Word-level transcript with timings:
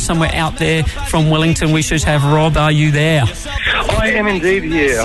Somewhere 0.00 0.30
out 0.34 0.58
there 0.58 0.84
from 0.84 1.30
Wellington. 1.30 1.72
We 1.72 1.82
should 1.82 2.02
have 2.04 2.24
Rob. 2.24 2.56
Are 2.56 2.72
you 2.72 2.90
there? 2.90 3.24
I 3.24 4.12
am 4.14 4.26
indeed 4.26 4.64
here. 4.64 5.04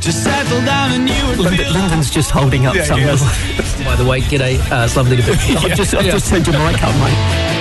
Just 0.00 0.24
settle 0.24 0.64
down 0.64 0.92
and 0.92 1.08
you 1.08 1.74
London's 1.74 2.10
just 2.10 2.30
holding 2.30 2.64
up 2.64 2.74
yeah, 2.74 2.84
somewhere. 2.84 3.16
Yes. 3.16 3.84
By 3.84 3.96
the 3.96 4.08
way, 4.08 4.20
g'day. 4.20 4.58
Uh, 4.70 4.84
it's 4.84 4.96
lovely 4.96 5.16
to 5.16 5.22
be 5.22 5.34
here. 5.34 5.58
I've 5.58 5.76
just, 5.76 5.94
I've 5.94 6.06
yeah. 6.06 6.12
just 6.12 6.30
turned 6.30 6.46
your 6.46 6.56
mic 6.58 6.82
up, 6.82 6.94
mate. 6.96 7.60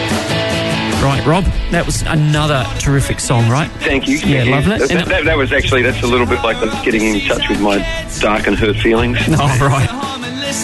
Right, 1.03 1.25
Rob, 1.25 1.45
that 1.71 1.85
was 1.85 2.02
another 2.03 2.66
terrific 2.77 3.19
song, 3.19 3.49
right? 3.49 3.69
Thank 3.80 4.08
you. 4.08 4.17
Yeah, 4.17 4.44
Thank 4.44 4.67
lovely. 4.67 4.88
That, 4.88 5.08
that, 5.08 5.25
that, 5.25 5.38
was 5.38 5.53
actually, 5.53 5.81
that's 5.81 6.03
a 6.03 6.08
little 6.08 6.27
bit 6.27 6.44
like 6.44 6.59
getting 6.83 7.03
in 7.03 7.21
touch 7.27 7.47
with 7.49 7.61
my 7.61 7.77
dark 8.19 8.47
and 8.47 8.58
hurt 8.58 8.77
feelings. 8.77 9.17
Oh, 9.30 9.58
right 9.61 9.98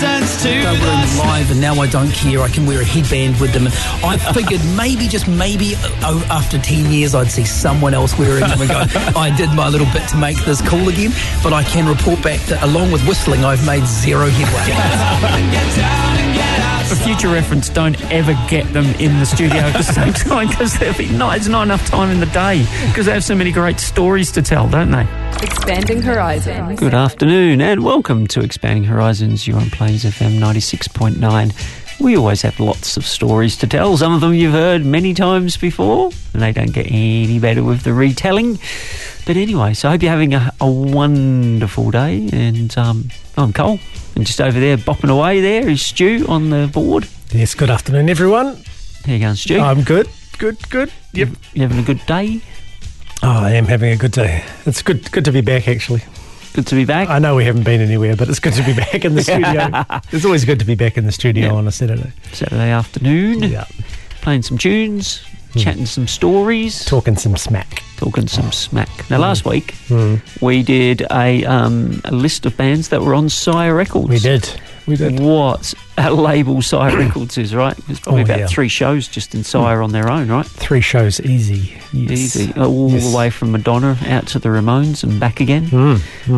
listens 0.01 0.43
to 0.43 0.49
They 0.49 0.57
were 0.57 0.71
in 0.71 1.17
live, 1.17 1.51
and 1.51 1.61
now 1.61 1.75
I 1.75 1.87
don't 1.87 2.11
care. 2.11 2.41
I 2.41 2.49
can 2.49 2.65
wear 2.65 2.81
a 2.81 2.83
headband 2.83 3.39
with 3.39 3.53
them. 3.53 3.67
And 3.67 3.75
I 4.03 4.17
figured 4.33 4.61
maybe, 4.75 5.07
just 5.07 5.27
maybe, 5.27 5.73
oh, 6.03 6.25
after 6.29 6.57
10 6.57 6.91
years, 6.91 7.15
I'd 7.15 7.31
see 7.31 7.45
someone 7.45 7.93
else 7.93 8.17
wearing 8.17 8.41
them 8.41 8.59
and 8.61 8.69
go, 8.69 8.83
I 9.19 9.33
did 9.35 9.51
my 9.53 9.69
little 9.69 9.87
bit 9.93 10.07
to 10.09 10.17
make 10.17 10.37
this 10.39 10.61
cool 10.67 10.89
again. 10.89 11.11
But 11.43 11.53
I 11.53 11.63
can 11.63 11.87
report 11.87 12.21
back 12.21 12.41
that, 12.47 12.61
along 12.63 12.91
with 12.91 13.07
whistling, 13.07 13.45
I've 13.45 13.65
made 13.65 13.85
zero 13.85 14.27
headway. 14.27 16.11
For 16.87 16.95
future 16.95 17.29
reference, 17.29 17.67
don't 17.69 17.99
ever 18.11 18.37
get 18.47 18.71
them 18.71 18.85
in 18.99 19.17
the 19.19 19.25
studio 19.25 19.57
at 19.57 19.73
the 19.73 19.81
same 19.93 20.13
time 20.13 20.49
because 20.49 20.77
there'll 20.77 20.95
be 20.95 21.09
not, 21.09 21.35
it's 21.35 21.47
not 21.47 21.63
enough 21.63 21.83
time 21.87 22.11
in 22.11 22.19
the 22.19 22.27
day 22.27 22.63
because 22.87 23.07
they 23.07 23.13
have 23.13 23.23
so 23.23 23.33
many 23.33 23.51
great 23.51 23.79
stories 23.79 24.31
to 24.33 24.43
tell, 24.43 24.69
don't 24.69 24.91
they? 24.91 25.07
Expanding 25.41 26.03
Horizons. 26.03 26.79
Good 26.79 26.93
afternoon 26.93 27.59
and 27.61 27.83
welcome 27.83 28.27
to 28.27 28.41
Expanding 28.41 28.83
Horizons. 28.83 29.47
You're 29.47 29.57
on 29.57 29.71
Plains 29.71 30.03
FM 30.03 30.37
96.9. 30.39 31.99
We 31.99 32.17
always 32.17 32.43
have 32.43 32.59
lots 32.59 32.97
of 32.97 33.05
stories 33.05 33.57
to 33.57 33.67
tell. 33.67 33.97
Some 33.97 34.13
of 34.13 34.21
them 34.21 34.35
you've 34.35 34.53
heard 34.53 34.85
many 34.85 35.15
times 35.15 35.57
before, 35.57 36.11
and 36.33 36.41
they 36.41 36.51
don't 36.51 36.71
get 36.71 36.85
any 36.85 37.39
better 37.39 37.63
with 37.63 37.81
the 37.81 37.93
retelling. 37.93 38.59
But 39.25 39.37
anyway, 39.37 39.73
so 39.73 39.87
I 39.87 39.93
hope 39.93 40.03
you're 40.03 40.11
having 40.11 40.35
a, 40.35 40.53
a 40.61 40.69
wonderful 40.69 41.89
day. 41.89 42.29
And 42.31 42.77
um, 42.77 43.09
I'm 43.37 43.53
Cole. 43.53 43.79
And 44.15 44.25
just 44.25 44.39
over 44.39 44.59
there, 44.59 44.77
bopping 44.77 45.09
away 45.11 45.41
there 45.41 45.67
is 45.67 45.85
Stu 45.85 46.25
on 46.29 46.49
the 46.49 46.69
board. 46.71 47.07
Yes, 47.31 47.53
good 47.53 47.69
afternoon, 47.69 48.09
everyone. 48.09 48.57
How 49.05 49.13
you 49.13 49.19
going, 49.19 49.35
Stu? 49.35 49.59
I'm 49.59 49.83
good, 49.83 50.07
good, 50.37 50.57
good. 50.69 50.91
Yep. 51.13 51.29
You 51.53 51.61
having 51.63 51.79
a 51.79 51.83
good 51.83 52.05
day? 52.05 52.41
Oh, 53.21 53.43
I 53.43 53.51
am 53.51 53.65
having 53.65 53.91
a 53.91 53.97
good 53.97 54.11
day. 54.11 54.43
It's 54.65 54.81
good, 54.81 55.11
good 55.11 55.25
to 55.25 55.31
be 55.31 55.41
back, 55.41 55.67
actually. 55.67 56.03
Good 56.53 56.67
to 56.67 56.75
be 56.75 56.85
back. 56.85 57.09
I 57.09 57.19
know 57.19 57.35
we 57.35 57.43
haven't 57.43 57.63
been 57.63 57.81
anywhere, 57.81 58.15
but 58.15 58.29
it's 58.29 58.39
good 58.39 58.53
to 58.53 58.63
be 58.63 58.73
back 58.73 59.03
in 59.03 59.15
the 59.15 59.23
studio. 59.23 59.69
it's 60.13 60.23
always 60.23 60.45
good 60.45 60.59
to 60.59 60.65
be 60.65 60.75
back 60.75 60.97
in 60.97 61.05
the 61.05 61.11
studio 61.11 61.53
on 61.55 61.67
a 61.67 61.71
Saturday. 61.71 62.13
Saturday 62.31 62.69
afternoon. 62.69 63.43
Yeah. 63.43 63.65
Playing 64.21 64.43
some 64.43 64.57
tunes. 64.57 65.25
Chatting 65.55 65.85
some 65.85 66.07
stories, 66.07 66.83
talking 66.85 67.15
some 67.15 67.37
smack 67.37 67.83
talking 67.97 68.27
some 68.27 68.51
smack. 68.51 69.09
Now, 69.09 69.19
last 69.19 69.45
week 69.45 69.73
mm. 69.87 70.21
we 70.41 70.63
did 70.63 71.05
a, 71.11 71.45
um, 71.45 72.01
a 72.05 72.11
list 72.11 72.45
of 72.45 72.55
bands 72.57 72.89
that 72.89 73.01
were 73.01 73.15
on 73.15 73.29
Sire 73.29 73.75
Records. 73.75 74.09
We 74.09 74.19
did. 74.19 74.49
We 74.85 74.95
did. 74.95 75.19
What 75.19 75.73
a 75.97 76.13
label 76.13 76.61
Sire 76.61 76.95
Records 76.95 77.37
is, 77.37 77.55
right? 77.55 77.75
There's 77.87 77.99
probably 77.99 78.21
oh, 78.21 78.25
about 78.25 78.39
yeah. 78.39 78.47
three 78.47 78.67
shows 78.67 79.07
just 79.07 79.33
in 79.33 79.43
Sire 79.43 79.81
on 79.81 79.91
their 79.91 80.09
own, 80.09 80.29
right? 80.29 80.45
Three 80.45 80.81
shows, 80.81 81.19
easy. 81.21 81.79
Yes. 81.91 82.11
Easy. 82.11 82.53
All 82.59 82.91
yes. 82.91 83.09
the 83.09 83.17
way 83.17 83.29
from 83.29 83.51
Madonna 83.51 83.97
out 84.07 84.27
to 84.27 84.39
the 84.39 84.49
Ramones 84.49 85.03
and 85.03 85.19
back 85.19 85.39
again. 85.39 85.69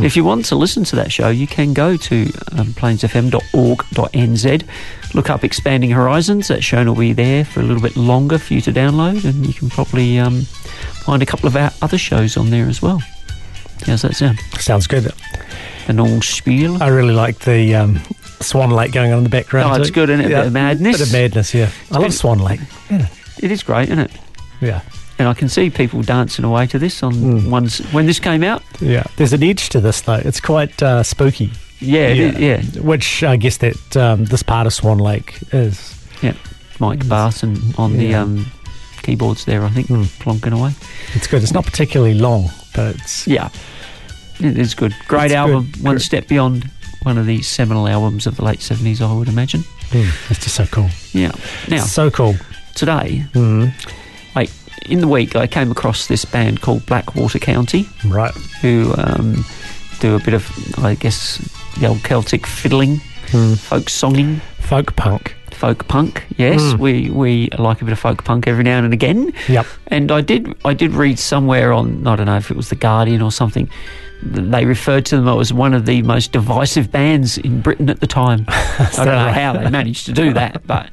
If 0.04 0.16
you 0.16 0.24
want 0.24 0.46
to 0.46 0.56
listen 0.56 0.84
to 0.86 0.96
that 0.98 1.12
show, 1.12 1.30
you 1.30 1.48
can 1.48 1.74
go 1.74 1.98
to 1.98 2.22
um, 2.54 2.68
plainsfm.org.nz, 2.68 4.68
look 5.14 5.30
up 5.30 5.44
Expanding 5.44 5.90
Horizons. 5.90 6.48
That 6.48 6.64
show 6.64 6.84
will 6.84 6.96
be 6.96 7.14
there 7.14 7.46
for 7.46 7.60
a 7.60 7.64
little 7.64 7.82
bit 7.82 7.96
longer 7.96 8.38
for 8.38 8.54
you 8.54 8.62
to 8.62 8.72
download, 8.72 9.26
and 9.26 9.46
you 9.46 9.54
can 9.54 9.70
probably 9.70 10.20
um, 10.20 10.42
find 11.04 11.22
a 11.22 11.26
couple 11.26 11.48
of 11.48 11.56
our 11.56 11.72
other 11.82 11.98
shows 11.98 12.38
on 12.38 12.50
there 12.50 12.68
as 12.68 12.82
well. 12.82 13.02
How's 13.86 14.02
that 14.02 14.16
sound? 14.16 14.40
Sounds 14.60 14.88
good. 14.88 15.12
The 15.86 15.94
normal 15.94 16.22
spiel. 16.22 16.82
I 16.82 16.88
really 16.88 17.14
like 17.14 17.40
the 17.40 17.76
um, 17.76 18.00
Swan 18.42 18.72
Lake 18.72 18.92
going 18.92 19.12
on 19.12 19.20
in 19.20 19.24
the 19.24 19.30
background. 19.30 19.72
Oh, 19.72 19.82
it's 19.82 19.92
good, 19.92 20.10
isn't 20.10 20.26
it? 20.26 20.32
Yeah. 20.32 20.38
A 20.38 20.42
bit 20.42 20.48
of 20.48 20.54
madness. 20.54 20.98
Bit 20.98 21.08
of 21.08 21.14
madness, 21.14 21.54
yeah. 21.54 21.70
It's 21.84 21.92
I 21.92 22.00
love 22.00 22.14
Swan 22.14 22.40
Lake. 22.40 22.60
Yeah. 22.90 23.08
It 23.42 23.52
is 23.52 23.64
great, 23.64 23.90
isn't 23.90 24.00
it? 24.00 24.12
Yeah. 24.62 24.82
And 25.20 25.28
I 25.28 25.34
can 25.34 25.50
see 25.50 25.70
people 25.70 26.02
dancing 26.04 26.46
away 26.46 26.68
to 26.68 26.78
this 26.78 27.02
on 27.02 27.14
mm. 27.14 27.50
ones 27.50 27.80
when 27.92 28.06
this 28.06 28.20
came 28.20 28.44
out. 28.44 28.62
Yeah, 28.80 29.04
there's 29.16 29.34
an 29.34 29.42
edge 29.42 29.70
to 29.70 29.80
this 29.80 30.02
though. 30.02 30.22
It's 30.24 30.40
quite 30.40 30.82
uh, 30.84 31.02
spooky. 31.02 31.52
Yeah, 31.80 32.10
yeah. 32.10 32.38
yeah. 32.38 32.62
Which 32.82 33.24
I 33.24 33.38
guess 33.38 33.58
that 33.58 33.98
um, 33.98 34.26
this 34.26 34.44
part 34.44 34.68
of 34.68 34.74
Swan 34.74 34.98
Lake 34.98 35.40
is. 35.52 35.94
Yeah, 36.22 36.34
Mike 36.80 37.02
Barson 37.02 37.78
on 37.78 37.94
yeah. 37.94 38.00
the 38.00 38.16
um, 38.16 38.46
keyboards 39.04 39.46
there, 39.46 39.64
I 39.64 39.70
think, 39.70 39.88
mm. 39.88 40.06
plonking 40.20 40.58
away. 40.58 40.72
It's 41.14 41.28
good. 41.28 41.44
It's 41.44 41.54
not 41.54 41.66
particularly 41.66 42.16
long, 42.16 42.50
but 42.76 42.96
it's. 42.96 43.28
Yeah, 43.28 43.50
it 44.40 44.58
is 44.58 44.74
good. 44.74 44.96
Great 45.08 45.26
it's 45.26 45.34
album, 45.36 45.70
good. 45.72 45.84
one 45.84 46.00
step 46.00 46.28
beyond 46.28 46.70
one 47.04 47.18
of 47.18 47.26
the 47.26 47.42
seminal 47.42 47.88
albums 47.88 48.28
of 48.28 48.36
the 48.36 48.44
late 48.44 48.60
70s, 48.60 49.02
I 49.02 49.14
would 49.14 49.30
imagine. 49.30 49.62
Mm, 49.92 50.32
it's 50.32 50.44
just 50.44 50.56
so 50.56 50.66
cool. 50.66 50.90
Yeah. 51.14 51.32
Now, 51.70 51.84
so 51.84 52.12
cool. 52.12 52.36
Today, 52.76 53.24
mm. 53.34 53.72
like 54.36 54.50
in 54.88 55.00
the 55.00 55.08
week, 55.08 55.36
I 55.36 55.48
came 55.48 55.72
across 55.72 56.08
this 56.08 56.26
band 56.26 56.62
called 56.62 56.86
Blackwater 56.86 57.40
County. 57.40 57.88
Right. 58.06 58.34
Who 58.62 58.94
um, 58.98 59.46
do 60.00 60.16
a 60.16 60.20
bit 60.20 60.34
of, 60.34 60.46
I 60.84 60.96
guess, 60.96 61.40
the 61.80 61.88
old 61.88 62.04
Celtic 62.04 62.46
fiddling, 62.46 62.98
mm. 63.28 63.58
folk 63.58 63.86
songing. 63.86 64.40
Folk 64.60 64.96
punk 64.96 65.38
folk 65.58 65.88
punk. 65.88 66.24
Yes, 66.38 66.62
mm. 66.62 66.80
we 66.80 67.10
we 67.10 67.50
like 67.58 67.82
a 67.82 67.86
bit 67.86 67.92
of 67.92 68.00
folk 68.00 68.24
punk 68.24 68.48
every 68.48 68.64
now 68.64 68.78
and 68.78 68.94
again. 68.94 69.34
Yep. 69.50 69.66
And 69.88 70.12
I 70.12 70.22
did 70.22 70.56
I 70.64 70.74
did 70.74 70.94
read 70.94 71.20
somewhere 71.20 71.74
on 71.74 72.06
I 72.08 72.16
don't 72.16 72.28
know 72.28 72.38
if 72.38 72.52
it 72.52 72.56
was 72.56 72.70
the 72.70 72.76
Guardian 72.76 73.22
or 73.22 73.32
something. 73.32 73.70
They 74.24 74.66
referred 74.66 75.06
to 75.08 75.18
them 75.18 75.28
as 75.28 75.54
one 75.54 75.74
of 75.74 75.86
the 75.86 76.02
most 76.02 76.32
divisive 76.32 76.92
bands 76.92 77.38
in 77.38 77.62
Britain 77.62 77.90
at 77.90 78.00
the 78.00 78.08
time. 78.08 78.46
I 78.48 78.92
don't 78.96 79.06
know 79.06 79.32
how 79.32 79.54
they 79.54 79.70
managed 79.70 80.08
to 80.08 80.12
do 80.12 80.34
that, 80.34 80.66
but 80.66 80.90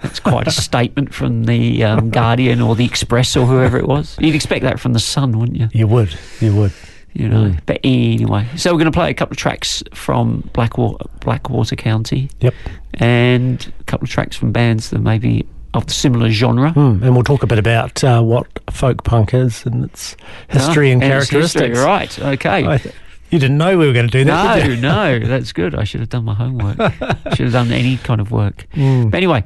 that's 0.00 0.20
quite 0.20 0.46
a 0.46 0.50
statement 0.62 1.12
from 1.12 1.44
the 1.44 1.84
um, 1.84 2.10
Guardian 2.10 2.62
or 2.62 2.74
the 2.74 2.84
Express 2.86 3.36
or 3.36 3.44
whoever 3.44 3.76
it 3.76 3.86
was. 3.86 4.16
You'd 4.18 4.34
expect 4.34 4.62
that 4.62 4.80
from 4.80 4.94
the 4.94 5.00
Sun, 5.00 5.38
wouldn't 5.38 5.58
you? 5.58 5.68
You 5.72 5.86
would. 5.86 6.18
You 6.40 6.56
would 6.56 6.72
you 7.16 7.28
know. 7.28 7.54
But 7.66 7.80
anyway, 7.82 8.46
so 8.56 8.72
we're 8.72 8.78
going 8.78 8.92
to 8.92 8.96
play 8.96 9.10
a 9.10 9.14
couple 9.14 9.34
of 9.34 9.38
tracks 9.38 9.82
from 9.94 10.48
Blackwater, 10.52 11.04
Blackwater 11.20 11.76
County. 11.76 12.30
Yep. 12.40 12.54
And 12.94 13.72
a 13.80 13.84
couple 13.84 14.04
of 14.04 14.10
tracks 14.10 14.36
from 14.36 14.52
bands 14.52 14.90
that 14.90 15.00
maybe 15.00 15.46
of 15.74 15.86
the 15.86 15.92
similar 15.92 16.30
genre. 16.30 16.72
Mm. 16.72 17.02
And 17.02 17.14
we'll 17.14 17.24
talk 17.24 17.42
a 17.42 17.46
bit 17.46 17.58
about 17.58 18.02
uh, 18.04 18.22
what 18.22 18.46
folk 18.70 19.04
punk 19.04 19.34
is 19.34 19.64
and 19.66 19.84
its 19.84 20.16
history 20.48 20.90
and, 20.90 21.02
and 21.02 21.10
characteristics. 21.10 21.68
History, 21.68 21.84
right, 21.84 22.18
okay. 22.18 22.78
Th- 22.78 22.94
you 23.30 23.40
didn't 23.40 23.58
know 23.58 23.76
we 23.76 23.86
were 23.86 23.92
going 23.92 24.08
to 24.08 24.18
do 24.18 24.24
that, 24.24 24.68
No, 24.80 25.18
no, 25.18 25.26
that's 25.26 25.52
good. 25.52 25.74
I 25.74 25.82
should 25.84 26.00
have 26.00 26.10
done 26.10 26.24
my 26.24 26.34
homework. 26.34 26.76
should 27.34 27.46
have 27.46 27.52
done 27.52 27.72
any 27.72 27.96
kind 27.96 28.20
of 28.20 28.30
work. 28.30 28.66
Mm. 28.74 29.10
But 29.10 29.16
anyway, 29.16 29.44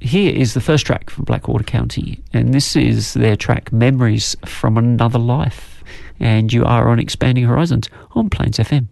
here 0.00 0.34
is 0.34 0.54
the 0.54 0.60
first 0.60 0.86
track 0.86 1.10
from 1.10 1.24
Blackwater 1.24 1.64
County, 1.64 2.22
and 2.32 2.54
this 2.54 2.76
is 2.76 3.12
their 3.14 3.36
track 3.36 3.72
Memories 3.72 4.34
from 4.46 4.78
Another 4.78 5.18
Life 5.18 5.73
and 6.20 6.52
you 6.52 6.64
are 6.64 6.88
on 6.88 6.98
Expanding 6.98 7.44
Horizons 7.44 7.88
on 8.12 8.30
Plains 8.30 8.58
FM. 8.58 8.88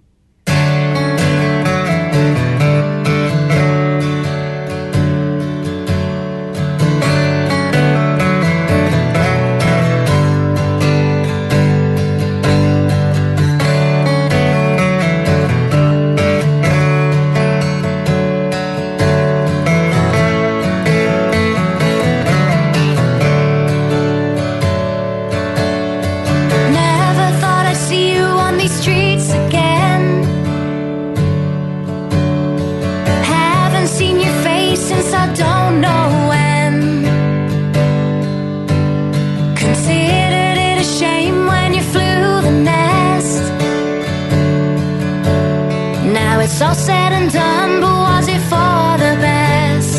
all 46.63 46.75
said 46.75 47.13
and 47.13 47.33
done, 47.33 47.81
but 47.81 47.97
was 48.09 48.29
it 48.29 48.43
for 48.53 48.87
the 49.05 49.15
best? 49.27 49.99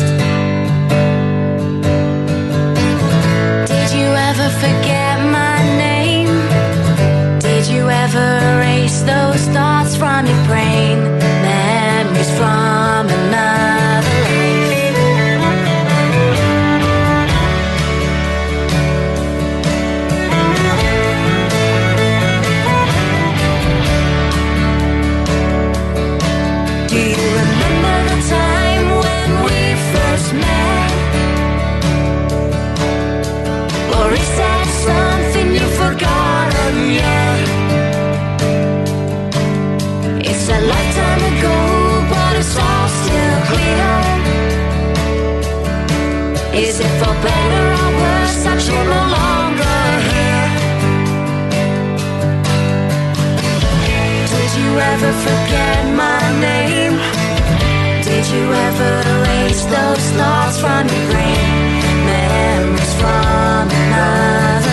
Did 3.72 3.88
you 3.98 4.08
ever 4.30 4.48
forget 4.62 5.16
my 5.40 5.56
name? 5.86 6.32
Did 7.40 7.66
you 7.66 7.88
ever 7.88 8.28
erase 8.54 9.02
those 9.02 9.42
thoughts 9.54 9.96
from 9.96 10.26
your 10.26 10.44
brain? 10.46 11.13
better 47.28 47.64
or 47.82 47.90
worse, 48.02 48.40
I 48.52 48.56
should 48.64 48.86
no 48.96 49.02
longer 49.18 49.78
hear. 50.08 50.42
Did 54.34 54.50
you 54.60 54.70
ever 54.92 55.12
forget 55.26 55.80
my 56.04 56.20
name? 56.48 56.94
Did 58.08 58.24
you 58.34 58.44
ever 58.68 58.92
erase 59.14 59.64
those 59.76 60.06
thoughts 60.18 60.56
from 60.62 60.82
your 60.92 61.04
brain? 61.10 61.72
Memories 62.10 62.92
from 63.00 63.64
another. 63.82 64.63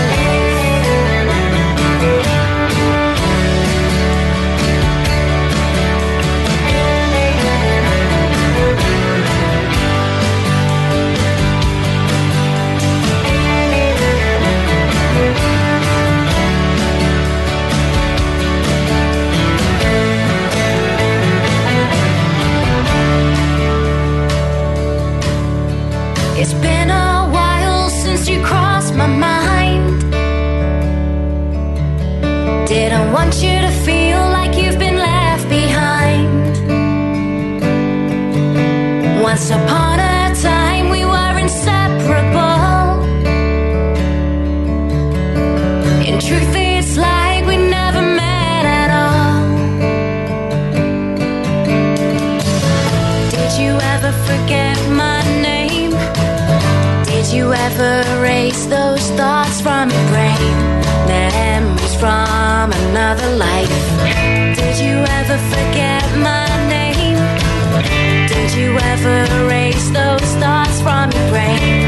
It's 26.42 26.56
been 26.56 26.90
a 26.90 27.30
while 27.30 27.88
since 27.92 28.28
you 28.28 28.44
crossed 28.44 28.96
my 28.96 29.06
mind. 29.06 30.02
Didn't 32.68 33.12
want 33.14 33.36
you 33.44 33.62
to 33.62 33.70
feel. 33.86 34.01
from 62.02 62.72
another 62.72 63.30
life. 63.36 63.70
Did 64.56 64.80
you 64.84 65.06
ever 65.20 65.38
forget 65.54 66.04
my 66.18 66.48
name? 66.68 67.22
Did 68.28 68.52
you 68.58 68.76
ever 68.76 69.18
erase 69.44 69.88
those 69.92 70.30
thoughts 70.42 70.82
from 70.82 71.12
your 71.12 71.30
brain? 71.30 71.81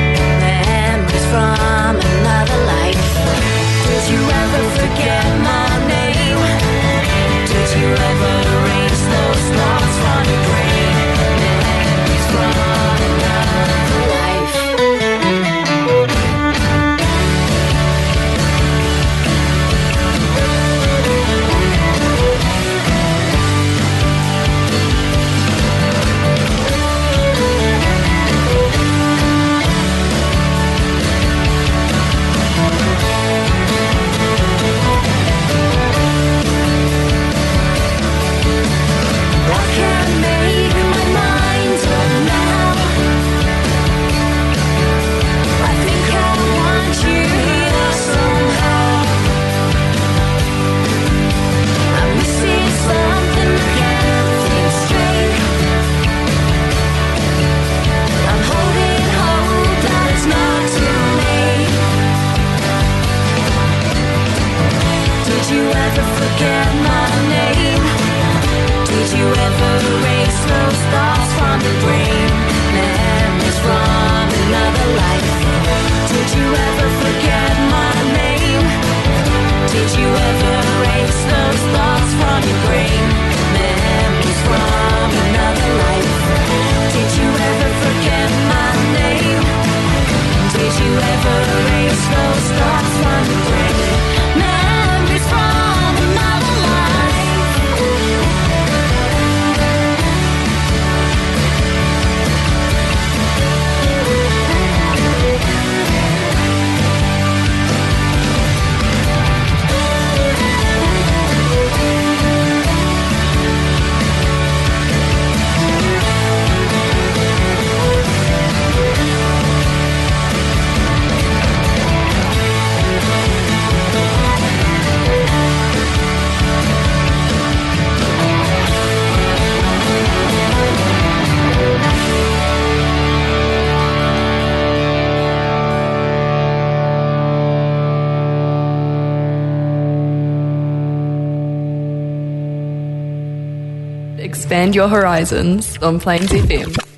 Your 144.74 144.88
horizons 144.88 145.78
on 145.84 146.00
Plains 146.00 146.32
FM. 146.32 146.93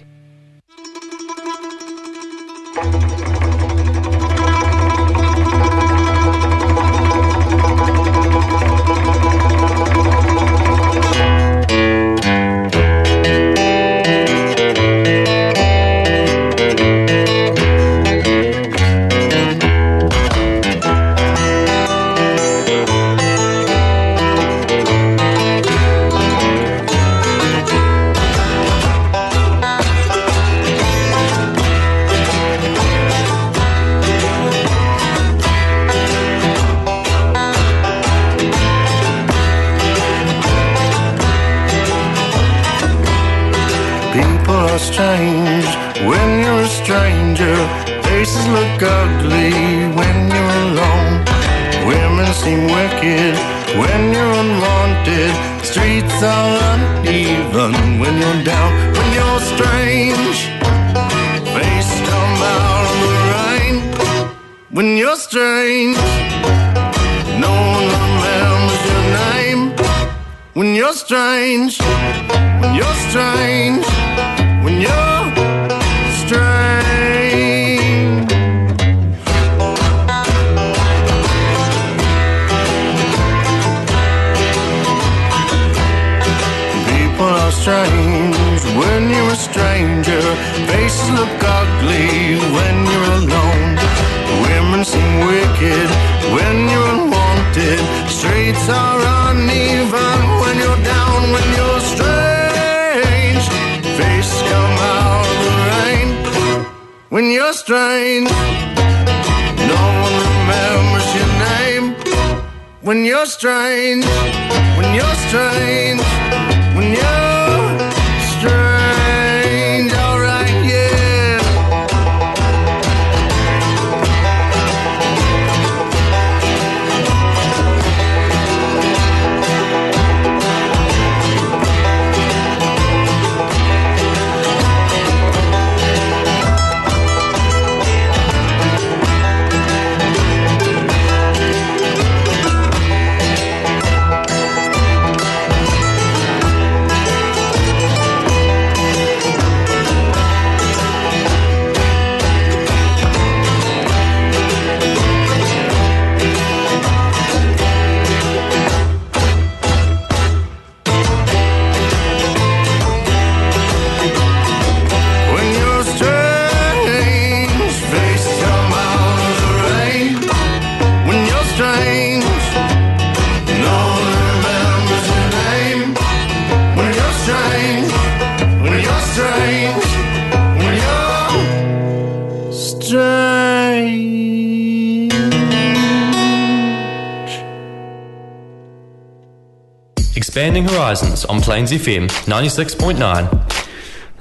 On 191.25 191.41
Plains 191.41 191.71
FM 191.71 192.07
96.9. 192.27 193.71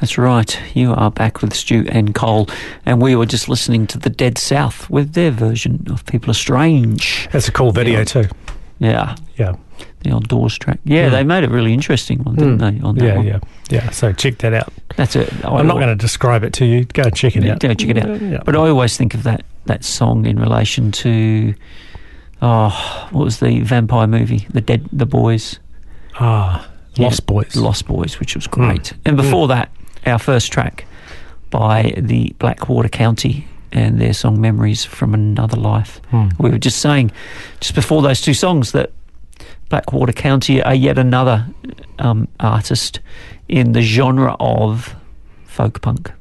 That's 0.00 0.18
right. 0.18 0.58
You 0.75 0.92
are 0.92 1.11
back 1.11 1.40
with 1.40 1.54
Stu 1.54 1.87
and 1.88 2.14
Cole, 2.14 2.49
and 2.84 3.00
we 3.00 3.14
were 3.16 3.26
just 3.26 3.49
listening 3.49 3.87
to 3.88 3.99
the 3.99 4.11
Dead 4.11 4.38
South 4.38 4.88
with 4.90 5.12
their 5.14 5.30
version 5.30 5.87
of 5.90 6.04
People 6.06 6.30
Are 6.30 6.34
Strange. 6.34 7.28
That's 7.32 7.49
a 7.49 7.52
cool 7.52 7.73
video 7.73 8.00
Yeah. 8.00 8.04
too. 8.04 8.25
Yeah, 8.78 9.14
Yeah. 9.37 9.52
the 10.00 10.11
old 10.11 10.28
Doors 10.28 10.58
track. 10.58 10.80
Yeah, 10.84 11.08
Mm. 11.08 11.11
they 11.12 11.25
made 11.25 11.44
a 11.44 11.49
really 11.49 11.73
interesting 11.73 12.18
one, 12.25 12.34
didn't 12.34 12.58
they? 12.58 12.80
On 12.82 12.94
that 12.96 13.04
Yeah, 13.04 13.16
one? 13.16 13.26
yeah, 13.26 13.38
yeah. 13.70 13.90
So 13.90 14.12
check 14.12 14.38
that 14.38 14.52
out. 14.52 14.73
That's 14.96 15.16
it. 15.16 15.32
I 15.44 15.49
I'm 15.49 15.66
not 15.66 15.76
going 15.76 15.88
to 15.88 15.94
describe 15.96 16.42
it 16.44 16.52
to 16.54 16.64
you. 16.66 16.84
Go 16.84 17.02
and 17.04 17.14
check 17.14 17.37
it 17.37 17.44
out. 17.49 17.61
Go 17.61 17.73
check 17.75 17.90
it 17.90 17.99
out. 17.99 18.20
Yeah. 18.20 18.38
But 18.44 18.56
I 18.56 18.58
always 18.58 18.96
think 18.96 19.14
of 19.14 19.23
that 19.23 19.42
that 19.66 19.82
song 19.84 20.26
in 20.26 20.38
relation 20.38 20.92
to 20.92 21.54
oh, 22.42 23.06
what 23.12 23.25
was 23.25 23.40
the 23.40 23.61
vampire 23.61 24.06
movie? 24.06 24.46
The 24.50 24.61
Dead, 24.61 24.87
the 24.92 25.06
Boys, 25.06 25.58
ah, 26.20 26.66
Lost 26.99 27.27
Boys. 27.27 27.57
Lost 27.57 27.87
Boys, 27.87 28.21
which 28.21 28.35
was 28.35 28.47
great. 28.47 28.93
And 29.05 29.17
before 29.17 29.49
that, 29.49 29.71
our 30.07 30.19
first 30.19 30.53
track 30.53 30.87
by 31.51 31.95
the 31.97 32.35
Blackwater 32.39 32.89
County 32.89 33.47
and 33.73 34.01
their 34.01 34.13
song 34.13 34.41
"Memories 34.41 34.85
from 34.85 35.15
Another 35.15 35.57
Life." 35.57 36.01
Hmm. 36.11 36.29
We 36.39 36.51
were 36.51 36.59
just 36.59 36.79
saying 36.79 37.11
just 37.61 37.75
before 37.75 38.03
those 38.03 38.21
two 38.21 38.35
songs 38.35 38.73
that 38.73 38.93
Blackwater 39.69 40.13
County 40.13 40.63
are 40.63 40.75
yet 40.75 40.99
another 40.99 41.47
um, 41.99 42.29
artist 42.39 43.01
in 43.49 43.73
the 43.73 43.83
genre 43.83 44.37
of 44.39 44.95
folk 45.45 45.81
punk. 45.83 46.13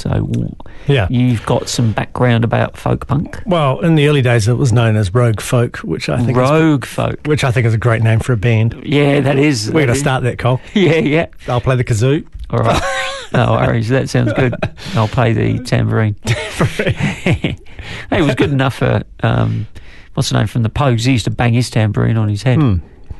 So 0.00 0.54
Yeah. 0.86 1.06
you've 1.10 1.44
got 1.46 1.68
some 1.68 1.92
background 1.92 2.42
about 2.44 2.76
folk 2.76 3.06
punk, 3.06 3.42
Well, 3.46 3.80
in 3.80 3.94
the 3.96 4.08
early 4.08 4.22
days, 4.22 4.48
it 4.48 4.54
was 4.54 4.72
known 4.72 4.96
as 4.96 5.14
Rogue 5.14 5.40
Folk, 5.40 5.76
which 5.78 6.08
I 6.08 6.16
think 6.18 6.30
is, 6.30 6.36
rogue 6.36 6.84
folk. 6.86 7.18
which 7.26 7.44
I 7.44 7.50
think 7.50 7.66
is 7.66 7.74
a 7.74 7.78
great 7.78 8.02
name 8.02 8.20
for 8.20 8.32
a 8.32 8.36
band. 8.36 8.80
Yeah, 8.84 9.20
that 9.20 9.38
is. 9.38 9.66
We're 9.70 9.72
that 9.72 9.72
going 9.72 9.86
to 9.88 9.92
is- 9.92 10.00
start 10.00 10.22
that, 10.24 10.38
Cole. 10.38 10.60
Yeah, 10.74 10.94
yeah. 10.94 11.26
I'll 11.48 11.60
play 11.60 11.76
the 11.76 11.84
kazoo. 11.84 12.26
All 12.50 12.60
right. 12.60 12.82
No 13.32 13.52
worries. 13.52 13.88
That 13.90 14.08
sounds 14.08 14.32
good. 14.32 14.54
I'll 14.94 15.06
play 15.06 15.32
the 15.32 15.58
tambourine. 15.62 16.16
hey, 16.24 17.56
it 18.10 18.22
was 18.22 18.34
good 18.34 18.50
enough 18.50 18.76
for 18.76 19.02
um, 19.22 19.66
what's 20.14 20.30
the 20.30 20.38
name 20.38 20.46
from 20.48 20.62
the 20.64 20.70
Pogues? 20.70 21.04
He 21.06 21.12
used 21.12 21.26
to 21.26 21.30
bang 21.30 21.52
his 21.52 21.70
tambourine 21.70 22.16
on 22.16 22.28
his 22.28 22.42
head. 22.42 22.58
Hmm. 22.58 22.76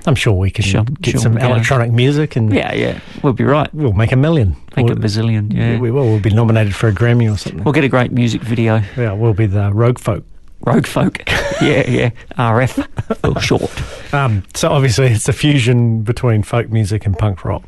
I'm 0.07 0.15
sure 0.15 0.33
we 0.35 0.51
can 0.51 0.65
Sure, 0.65 0.85
get 1.01 1.13
sure, 1.13 1.21
some 1.21 1.37
yeah. 1.37 1.47
electronic 1.49 1.93
music 1.93 2.37
and 2.37 2.53
Yeah, 2.53 2.73
yeah. 2.75 3.01
We'll 3.23 3.33
be 3.33 3.45
right. 3.45 3.73
we'll 3.75 3.93
make 3.93 4.13
a 4.13 4.17
million. 4.17 4.57
Make 4.77 4.87
we'll, 4.87 4.97
a 4.97 5.01
bazillion. 5.01 5.53
Yeah. 5.53 5.79
we 5.79 5.91
will. 5.91 6.05
We'll 6.05 6.21
be 6.21 6.31
nominated 6.31 6.75
for 6.75 6.89
a 6.89 6.93
Grammy 6.93 7.33
or 7.33 7.37
something. 7.37 7.65
We'll 7.65 7.73
get 7.75 7.85
a 7.85 7.89
great 7.89 8.11
music 8.13 8.41
video. 8.43 8.83
yeah, 8.97 9.13
we'll 9.13 9.35
be 9.35 9.47
the 9.47 9.73
Rogue 9.73 9.99
Folk. 9.99 10.25
Rogue 10.63 10.87
folk. 10.87 11.19
yeah, 11.63 11.89
yeah. 11.89 12.11
RF 12.37 12.87
for 13.35 13.41
short. 13.41 14.15
Um, 14.15 14.43
so 14.55 14.71
obviously, 14.71 15.07
it's 15.07 15.27
a 15.27 15.33
fusion 15.33 16.03
between 16.03 16.43
folk 16.43 16.69
music 16.69 17.07
and 17.07 17.19
punk 17.19 17.47
rock. 17.47 17.63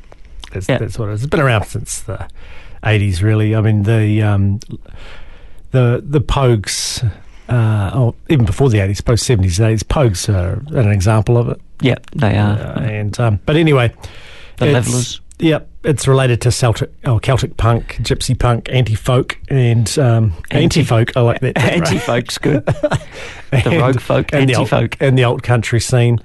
That's, 0.52 0.68
Yeah. 0.68 0.76
that's 0.76 0.98
what 0.98 1.08
it 1.08 1.12
is. 1.12 1.22
It's 1.22 1.30
been 1.30 1.40
around 1.40 1.64
since 1.64 2.00
the 2.02 2.28
'80s, 2.82 3.22
really. 3.22 3.56
I 3.56 3.62
mean, 3.62 3.84
the 3.84 4.20
um, 4.22 4.60
the 5.70 6.02
the 6.06 6.20
Pogues, 6.20 7.10
uh, 7.52 7.90
or 7.94 8.14
even 8.28 8.44
before 8.44 8.70
the 8.70 8.78
'80s, 8.78 9.04
post 9.04 9.28
'70s, 9.28 9.58
'80s, 9.60 9.84
Pogues 9.84 10.28
are 10.32 10.62
an 10.78 10.90
example 10.90 11.36
of 11.36 11.48
it. 11.48 11.60
Yeah, 11.80 11.96
they 12.14 12.36
are. 12.38 12.58
Uh, 12.58 12.80
and 12.80 13.20
um, 13.20 13.40
but 13.46 13.56
anyway, 13.56 13.92
the 14.58 14.66
Levellers. 14.66 15.20
Yep, 15.38 15.68
it's 15.82 16.06
related 16.06 16.40
to 16.42 16.52
Celtic, 16.52 16.92
or 17.04 17.18
Celtic 17.18 17.56
punk, 17.56 17.96
gypsy 18.02 18.38
punk, 18.38 18.68
anti-folk, 18.70 19.36
and 19.48 19.88
um, 19.98 20.32
Anti- 20.52 20.62
anti-folk. 20.82 21.16
I 21.16 21.20
like 21.20 21.40
that. 21.40 21.58
Anti 21.60 21.98
folk's 21.98 22.38
good. 22.38 22.64
The 23.50 23.68
And- 23.68 23.80
rogue 23.82 24.00
folk, 24.00 24.32
and 24.32 24.48
the 24.48 24.54
anti 24.54 24.64
folk. 24.66 24.96
and 25.00 25.18
the 25.18 25.24
alt 25.24 25.42
country 25.42 25.78
scene. 25.80 26.20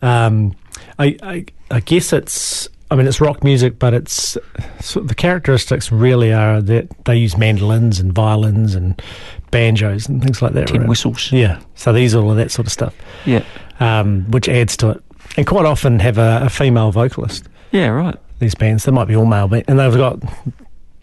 Um, 0.00 0.56
I, 0.98 1.16
I, 1.22 1.44
I 1.70 1.78
guess 1.80 2.12
it's. 2.12 2.68
I 2.92 2.96
mean, 2.96 3.06
it's 3.06 3.20
rock 3.20 3.42
music, 3.42 3.78
but 3.78 3.94
it's 3.94 4.36
so 4.80 5.00
the 5.00 5.14
characteristics 5.14 5.90
really 5.90 6.32
are 6.32 6.60
that 6.60 6.88
they 7.06 7.16
use 7.16 7.36
mandolins 7.38 7.98
and 7.98 8.12
violins 8.12 8.74
and 8.74 9.00
banjos 9.50 10.08
and 10.08 10.22
things 10.22 10.42
like 10.42 10.52
that. 10.52 10.66
Tin 10.68 10.80
right? 10.82 10.88
whistles. 10.88 11.32
Yeah, 11.32 11.60
so 11.74 11.92
these 11.92 12.14
all 12.14 12.30
of 12.30 12.36
that 12.36 12.50
sort 12.50 12.66
of 12.66 12.72
stuff, 12.72 12.94
Yeah. 13.24 13.42
um, 13.80 14.30
which 14.30 14.48
adds 14.48 14.76
to 14.78 14.90
it, 14.90 15.02
and 15.36 15.46
quite 15.46 15.64
often 15.64 15.98
have 16.00 16.18
a, 16.18 16.42
a 16.44 16.50
female 16.50 16.92
vocalist. 16.92 17.48
Yeah, 17.70 17.88
right. 17.88 18.16
These 18.40 18.54
bands, 18.54 18.84
they 18.84 18.92
might 18.92 19.06
be 19.08 19.16
all 19.16 19.24
male, 19.26 19.48
and 19.52 19.78
they've 19.78 19.96
got 19.96 20.18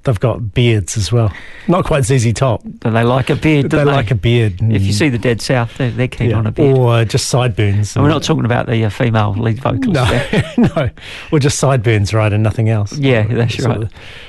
they've 0.03 0.20
got 0.20 0.53
beards 0.53 0.98
as 0.98 1.12
well. 1.12 1.32
Not 1.68 1.86
quite 1.86 2.03
ZZ 2.06 2.34
Top. 2.34 2.62
But 2.65 2.91
they 2.91 3.03
like 3.03 3.29
a 3.29 3.36
beard, 3.36 3.70
They 3.70 3.77
they? 3.79 3.84
like 3.84 4.12
a 4.12 4.15
beard. 4.15 4.62
If 4.62 4.82
you 4.84 4.94
see 4.94 5.10
the 5.10 5.18
Dead 5.18 5.41
South, 5.41 5.77
they're, 5.77 5.91
they're 5.91 6.08
keen 6.08 6.32
Yeah. 6.32 6.38
on 6.38 6.48
a 6.48 6.51
beard. 6.51 6.77
Or 6.77 7.06
just 7.06 7.27
sideburns. 7.27 7.96
and 7.96 8.03
we're 8.03 8.10
not 8.10 8.24
talking 8.24 8.46
about 8.46 8.65
the 8.68 8.84
uh, 8.86 8.89
female 8.89 9.34
lead 9.34 9.60
vocalist. 9.62 9.91
No, 10.58 10.70
no. 10.75 10.89
Or 11.32 11.39
just 11.39 11.60
sideburns, 11.60 12.13
right, 12.13 12.32
and 12.32 12.41
nothing 12.44 12.70
else. 12.70 12.94
Yeah, 12.98 13.24
that's 13.27 13.56
Sort 13.58 13.68
right. 13.68 13.79
No 13.79 13.88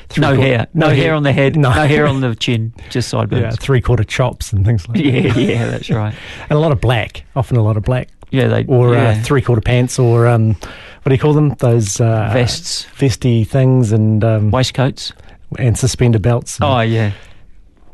three-quarter- 0.09 0.41
hair. 0.43 0.67
No, 0.75 0.89
hair 0.91 1.15
on 1.15 1.23
the 1.23 1.33
head. 1.33 1.57
No, 1.57 1.71
No, 1.73 1.87
hair 1.87 2.07
on 2.07 2.21
the 2.21 2.35
chin. 2.35 2.73
Just 2.91 3.13
Yeah, 3.13 3.21
sideburns. 3.21 3.57
three 3.59 3.81
quarter 3.81 4.05
chops 4.05 4.53
and 4.53 4.65
things 4.67 4.87
like 4.89 4.97
that. 5.03 5.05
Yeah, 5.05 5.35
yeah, 5.39 5.67
that's 5.71 5.89
right. 5.91 6.15
And 6.49 6.53
a 6.57 6.59
lot 6.61 6.73
of 6.73 6.81
black, 6.81 7.25
often 7.37 7.57
a 7.57 7.63
lot 7.63 7.77
of 7.77 7.85
black. 7.85 8.09
Yeah, 8.33 8.47
they 8.49 8.65
Or 8.67 8.95
yeah. 8.95 9.09
uh, 9.11 9.23
three 9.23 9.41
quarter 9.43 9.61
pants, 9.63 9.99
or 9.99 10.27
um, 10.29 10.51
what 10.55 11.07
do 11.09 11.13
you 11.13 11.19
call 11.19 11.33
them? 11.33 11.51
Those 11.59 12.01
uh, 12.01 12.31
vests, 12.33 12.85
vesty 12.95 13.43
things, 13.45 13.91
and 13.91 14.23
um, 14.23 14.51
waistcoats. 14.53 15.13
And 15.59 15.79
suspender 15.79 16.19
belts. 16.19 16.57
And 16.59 16.65
Oh 16.65 16.81
yeah. 16.81 17.13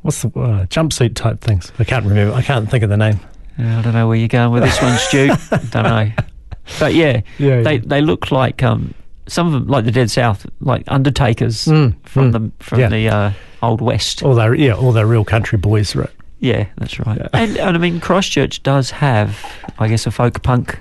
what's 0.02 0.22
the 0.22 0.28
uh, 0.28 0.66
jumpsuit 0.66 1.14
type 1.14 1.40
things? 1.40 1.72
I 1.78 1.84
can't 1.84 2.04
remember. 2.06 2.34
I 2.34 2.42
can't 2.42 2.70
think 2.70 2.82
of 2.84 2.90
the 2.90 2.96
name. 2.96 3.20
I 3.58 3.80
don't 3.82 3.94
know 3.94 4.06
where 4.08 4.16
you're 4.16 4.28
going 4.28 4.52
with 4.52 4.62
this 4.64 4.80
one, 4.82 4.96
Stu. 4.98 5.28
don't 5.70 5.82
know. 5.84 6.10
But 6.78 6.94
yeah, 6.94 7.22
Yeah, 7.38 7.62
they 7.62 7.74
yeah. 7.76 7.82
they 7.84 8.00
look 8.00 8.30
like 8.30 8.62
um 8.62 8.92
some 9.28 9.46
of 9.46 9.52
them 9.54 9.66
like 9.66 9.84
the 9.84 9.90
Dead 9.92 10.10
South, 10.10 10.46
like 10.60 10.84
undertakers 10.88 11.64
Mm, 11.64 11.94
from 12.04 12.30
mm. 12.30 12.32
the 12.58 12.64
from 12.64 12.80
Yeah. 12.80 12.88
the 12.88 13.08
uh, 13.08 13.32
old 13.62 13.80
west. 13.80 14.22
All 14.22 14.34
they're 14.34 14.54
yeah, 14.54 14.74
all 14.74 14.92
they're 14.92 15.06
real 15.06 15.24
country 15.24 15.58
boys, 15.58 15.96
right? 15.96 16.10
Yeah, 16.38 16.66
that's 16.76 17.00
right. 17.00 17.16
Yeah. 17.18 17.28
And, 17.32 17.56
and 17.56 17.76
I 17.76 17.80
mean, 17.80 17.98
Christchurch 17.98 18.62
does 18.62 18.90
have, 18.90 19.42
I 19.78 19.88
guess, 19.88 20.06
a 20.06 20.10
folk 20.10 20.42
punk 20.42 20.78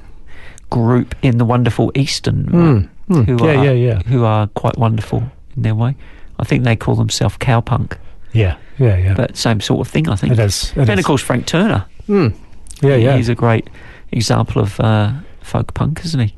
group 0.69 1.15
in 1.21 1.37
the 1.37 1.45
wonderful 1.45 1.91
Eastern, 1.95 2.45
Mm, 2.45 2.89
right, 3.07 3.25
mm. 3.25 3.25
who 3.39 3.45
Yeah, 3.47 3.51
are 3.59 3.63
yeah, 3.63 3.71
yeah. 3.71 3.99
who 4.03 4.25
are 4.25 4.47
quite 4.47 4.77
wonderful 4.77 5.23
in 5.55 5.61
their 5.63 5.75
way. 5.75 5.95
I 6.39 6.43
think 6.43 6.63
they 6.63 6.75
call 6.75 6.95
themselves 6.95 7.37
cowpunk, 7.37 7.97
Yeah, 8.33 8.57
yeah, 8.77 8.97
yeah. 8.97 9.13
but 9.13 9.37
same 9.37 9.61
sort 9.61 9.85
of 9.85 9.91
thing. 9.91 10.09
I 10.09 10.15
think. 10.15 10.33
it 10.33 10.39
is. 10.39 10.71
It 10.71 10.77
and 10.77 10.89
is. 10.91 10.99
of 10.99 11.05
course, 11.05 11.21
Frank 11.21 11.45
Turner. 11.45 11.85
Mm. 12.07 12.35
Yeah, 12.81 12.95
yeah. 12.95 13.15
He's 13.17 13.29
a 13.29 13.35
great 13.35 13.69
example 14.11 14.61
of 14.61 14.79
uh, 14.79 15.11
folk 15.41 15.73
punk, 15.73 16.01
isn't 16.05 16.19
he? 16.19 16.35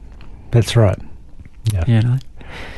That's 0.51 0.75
right. 0.75 0.99
Yeah. 1.73 1.83
You 1.87 2.01
know, 2.01 2.17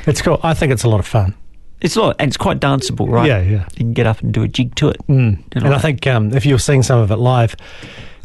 It's 0.07 0.21
cool. 0.21 0.39
I 0.43 0.53
think 0.53 0.71
it's 0.71 0.83
a 0.83 0.89
lot 0.89 0.99
of 0.99 1.05
fun. 1.07 1.35
it's 1.81 1.95
a 1.95 2.01
lot, 2.01 2.15
and 2.19 2.27
it's 2.29 2.37
quite 2.37 2.59
danceable, 2.59 3.07
right? 3.09 3.27
Yeah, 3.27 3.41
yeah. 3.41 3.65
You 3.73 3.77
can 3.77 3.93
get 3.93 4.07
up 4.07 4.21
and 4.21 4.33
do 4.33 4.43
a 4.43 4.47
jig 4.47 4.73
to 4.75 4.89
it. 4.89 4.97
Mm. 5.07 5.37
You 5.55 5.61
know, 5.61 5.65
And 5.67 5.75
I 5.75 5.79
think 5.79 6.07
um, 6.07 6.33
if 6.33 6.45
you're 6.45 6.57
seeing 6.59 6.81
some 6.83 6.99
of 6.99 7.11
it 7.11 7.17
live, 7.17 7.55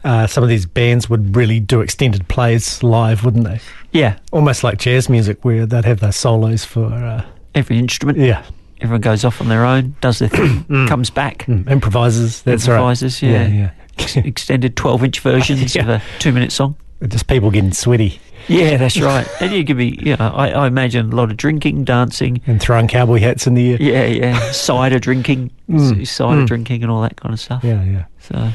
uh, 0.05 0.27
some 0.27 0.43
of 0.43 0.49
these 0.49 0.67
bands 0.67 1.11
would 1.11 1.35
really 1.37 1.61
do 1.61 1.81
extended 1.81 2.27
plays 2.29 2.83
live, 2.83 3.25
wouldn't 3.25 3.45
they? 3.45 3.61
Yeah, 3.93 4.19
Almost 4.33 4.65
like 4.65 4.79
jazz 4.79 5.09
music, 5.09 5.45
where 5.45 5.67
they'd 5.67 5.85
have 5.85 6.01
their 6.01 6.13
solos 6.13 6.65
for 6.65 6.87
uh, 6.93 7.25
every 7.55 7.79
instrument. 7.79 8.19
yeah, 8.19 8.45
Everyone 8.85 9.01
goes 9.01 9.25
off 9.25 9.41
on 9.41 9.49
their 9.49 9.65
own, 9.65 9.97
does 10.01 10.21
their 10.21 10.29
thing, 10.29 10.65
comes 10.89 11.11
back, 11.11 11.39
mm. 11.47 11.69
improvisers. 11.69 12.43
That's 12.43 12.69
improvises. 12.69 13.21
right. 13.23 13.31
Yeah, 13.31 13.47
yeah, 13.49 13.71
Ex- 13.99 14.17
extended 14.17 14.77
twelve-inch 14.77 15.21
versions 15.21 15.75
of 15.77 15.89
a 15.89 16.03
two-minute 16.21 16.53
song. 16.53 16.77
Just 17.09 17.27
people 17.27 17.51
getting 17.51 17.73
sweaty 17.73 18.21
Yeah, 18.47 18.77
that's 18.77 18.99
right. 19.01 19.27
and 19.41 19.53
you 19.53 19.65
could 19.65 19.77
be, 19.77 19.99
you 20.03 20.17
know, 20.17 20.33
I, 20.35 20.51
I 20.51 20.67
imagine 20.69 21.13
a 21.13 21.17
lot 21.17 21.31
of 21.31 21.37
drinking, 21.37 21.85
dancing. 21.85 22.41
and 22.47 22.61
throwing 22.61 22.89
cowboy 22.89 23.19
hats 23.19 23.47
in 23.47 23.55
the 23.55 23.73
air. 23.73 23.79
Yeah, 23.81 24.05
yeah, 24.07 24.51
cider 24.53 24.99
drinking, 24.99 25.51
Mm, 25.69 26.07
cider 26.07 26.43
mm. 26.43 26.47
drinking, 26.47 26.83
and 26.83 26.91
all 26.93 27.03
that 27.03 27.17
kind 27.17 27.33
of 27.35 27.41
stuff. 27.41 27.65
Yeah, 27.65 27.83
yeah. 27.85 28.05
So 28.21 28.51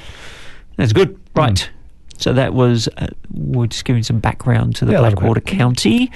that's 0.78 0.94
good. 0.94 1.20
Right. 1.36 1.70
So 2.18 2.34
that 2.34 2.54
was 2.54 2.88
uh, 2.98 3.08
we're 3.34 3.68
just 3.68 3.86
giving 3.86 4.04
some 4.04 4.20
background 4.20 4.76
to 4.78 4.86
the 4.86 4.92
Yeah, 4.92 5.00
a 5.00 5.02
little 5.02 5.16
bit. 5.16 5.20
Blackwater 5.22 5.42
County 5.42 6.12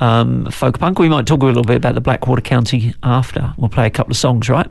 um, 0.00 0.50
folk 0.50 0.78
punk. 0.78 0.98
We 0.98 1.08
might 1.08 1.26
talk 1.26 1.42
a 1.42 1.46
little 1.46 1.62
bit 1.64 1.76
about 1.76 1.94
the 1.94 2.00
Blackwater 2.00 2.42
County 2.42 2.94
after. 3.02 3.52
We'll 3.56 3.68
play 3.68 3.86
a 3.86 3.90
couple 3.90 4.10
of 4.12 4.16
songs, 4.16 4.48
right? 4.48 4.68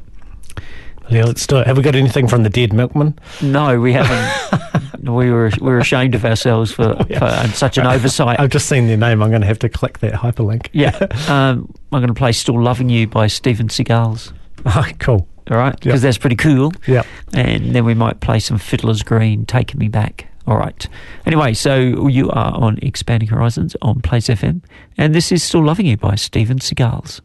Yeah, 1.10 1.26
let's 1.26 1.46
do 1.46 1.58
it. 1.58 1.68
Have 1.68 1.76
we 1.76 1.84
got 1.84 1.96
anything 1.96 2.28
from 2.30 2.44
the 2.44 2.50
Dead 2.50 2.72
Milkman? 2.72 3.20
No, 3.42 3.80
we 3.82 3.92
haven't. 3.92 5.02
we 5.04 5.30
were 5.30 5.52
we 5.60 5.68
were 5.68 5.80
ashamed 5.80 6.16
of 6.16 6.24
ourselves 6.24 6.72
for, 6.72 6.96
Yeah. 7.10 7.20
for 7.20 7.26
uh, 7.26 7.48
such 7.50 7.78
an 7.78 7.86
oversight. 7.86 8.40
I've 8.40 8.50
just 8.50 8.70
seen 8.70 8.88
their 8.88 8.96
name. 8.98 9.22
I'm 9.22 9.30
going 9.30 9.42
to 9.42 9.48
have 9.48 9.60
to 9.60 9.70
click 9.70 10.00
that 10.00 10.14
hyperlink. 10.14 10.68
yeah, 10.72 10.96
um, 11.28 11.74
I'm 11.92 12.00
going 12.00 12.08
to 12.08 12.14
play 12.14 12.32
"Still 12.32 12.62
Loving 12.62 12.88
You" 12.90 13.08
by 13.08 13.28
Steve 13.28 13.60
'n' 13.60 13.70
Seagulls. 13.70 14.32
Oh, 14.66 14.86
cool. 15.00 15.28
All 15.50 15.58
right, 15.58 15.74
because 15.78 16.02
Yep. 16.04 16.08
that's 16.08 16.18
pretty 16.20 16.36
cool. 16.36 16.72
Yeah. 16.88 17.02
and 17.34 17.74
then 17.76 17.84
we 17.84 17.96
might 17.96 18.20
play 18.22 18.40
some 18.40 18.58
Fiddler's 18.60 19.02
Green, 19.02 19.46
Taking 19.48 19.80
Me 19.80 19.88
Back. 19.88 20.28
All 20.48 20.58
right. 20.58 20.88
Anyway, 21.26 21.54
so 21.54 22.08
you 22.08 22.30
are 22.32 22.54
on 22.54 22.80
Expanding 22.82 23.30
Horizons 23.30 23.76
on 23.82 24.02
Plains 24.02 24.28
FM, 24.28 24.62
and 24.98 25.14
this 25.14 25.32
is 25.32 25.44
Still 25.44 25.64
Loving 25.64 25.86
You 25.86 25.98
by 25.98 26.16
Steve 26.16 26.50
'n' 26.50 26.60
Seagulls. 26.60 27.22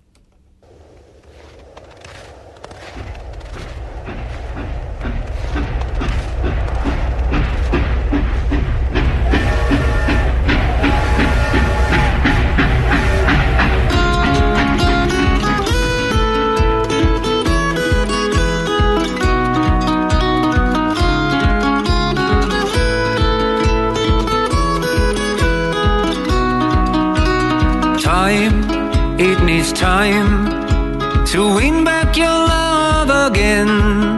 It 29.56 29.58
needs 29.58 29.72
time 29.72 31.26
to 31.26 31.54
win 31.54 31.84
back 31.84 32.16
your 32.16 32.26
love 32.26 33.30
again. 33.30 33.68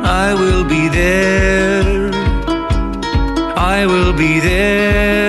I 0.04 0.34
will 0.34 0.64
be 0.64 0.88
there. 0.88 2.10
I 3.56 3.86
will 3.86 4.12
be 4.12 4.40
there. 4.40 5.27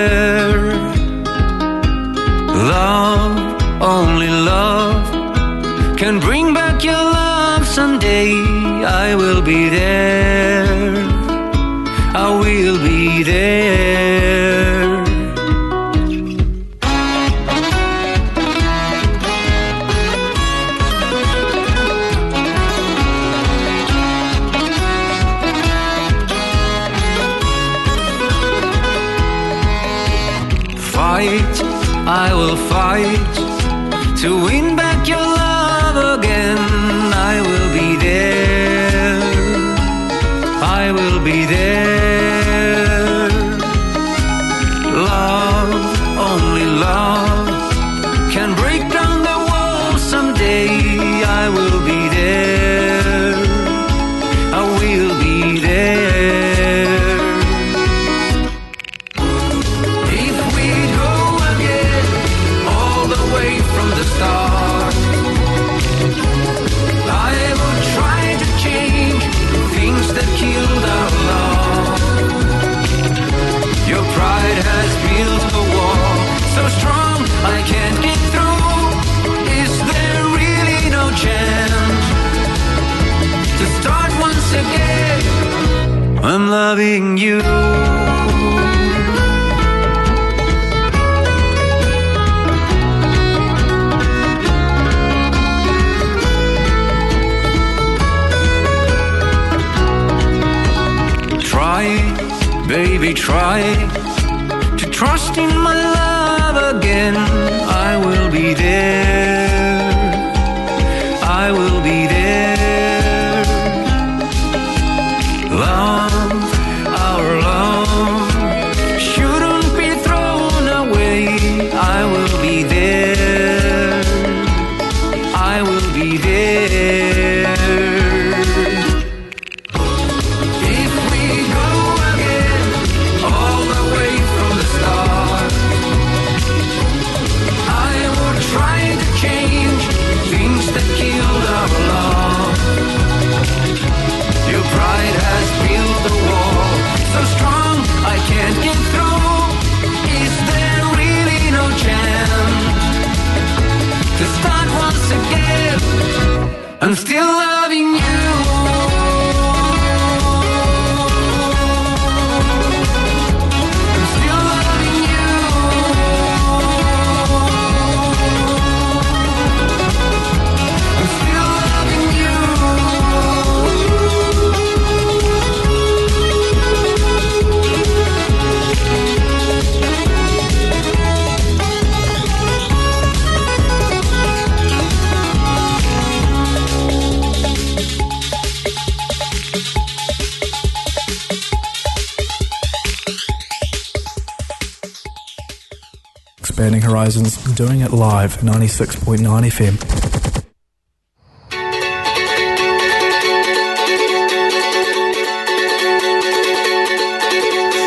Doing 197.66 197.80
it 197.82 197.92
live, 197.92 198.38
96.9 198.38 199.18
FM. 199.20 199.76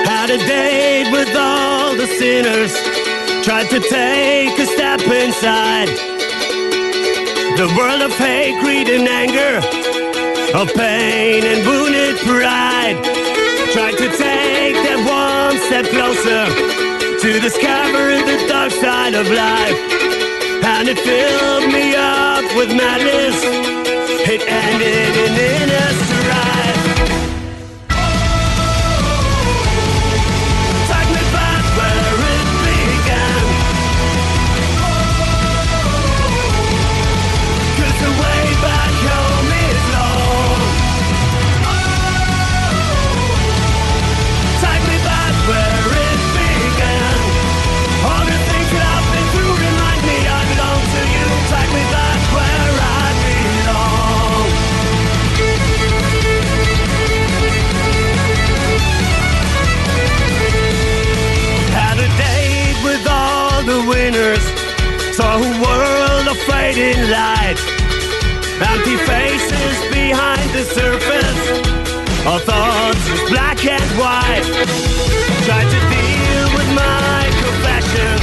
Had 0.06 0.30
a 0.30 0.38
date 0.38 1.12
with 1.12 1.36
all 1.36 1.96
the 1.96 2.06
sinners. 2.06 2.72
Tried 3.44 3.68
to 3.72 3.80
take 3.80 4.60
a 4.60 4.68
step 4.68 5.02
inside 5.02 5.88
the 7.58 7.74
world 7.76 8.04
of 8.04 8.12
hate, 8.12 8.62
greed, 8.62 8.90
and 8.90 9.08
anger, 9.08 9.58
of 10.56 10.72
pain 10.76 11.44
and 11.44 11.66
wounded 11.66 12.18
pride. 12.18 13.04
Tried 13.74 13.98
to 13.98 14.08
take 14.10 14.76
that 14.86 15.00
one 15.10 15.58
step 15.66 15.86
closer 15.88 16.93
to 17.24 17.40
discover 17.40 18.22
the 18.26 18.46
dark 18.50 18.70
side 18.70 19.14
of 19.14 19.26
life. 19.32 19.80
And 20.66 20.90
it 20.90 21.00
filled 21.00 21.72
me 21.72 21.96
up 21.96 22.44
with 22.58 22.68
madness. 22.76 23.42
It 24.28 24.42
ended 24.46 25.16
in 25.24 25.34
inner 25.40 26.53
fading 66.84 67.10
light. 67.10 67.60
Empty 68.60 68.98
faces 69.08 69.76
behind 69.92 70.48
the 70.52 70.64
surface. 70.64 71.44
Our 72.28 72.40
thoughts 72.40 73.06
black 73.30 73.60
and 73.66 73.90
white. 74.02 74.44
Tried 75.48 75.70
to 75.76 75.80
deal 75.96 76.46
with 76.58 76.70
my 76.76 77.22
confession. 77.44 78.16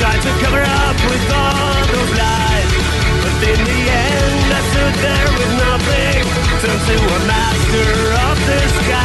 Tried 0.00 0.20
to 0.26 0.32
cover 0.42 0.64
up 0.84 0.96
with 1.10 1.24
all 1.42 1.80
those 1.92 2.12
lies. 2.22 2.70
But 3.22 3.34
in 3.52 3.60
the 3.70 3.82
end, 4.08 4.46
I 4.58 4.62
stood 4.72 4.96
there 5.06 5.30
with 5.38 5.52
nothing. 5.66 6.20
Turned 6.62 6.84
to 6.88 6.96
a 6.96 7.20
master 7.28 7.90
of 8.28 8.36
the 8.48 8.60
sky. 8.80 9.02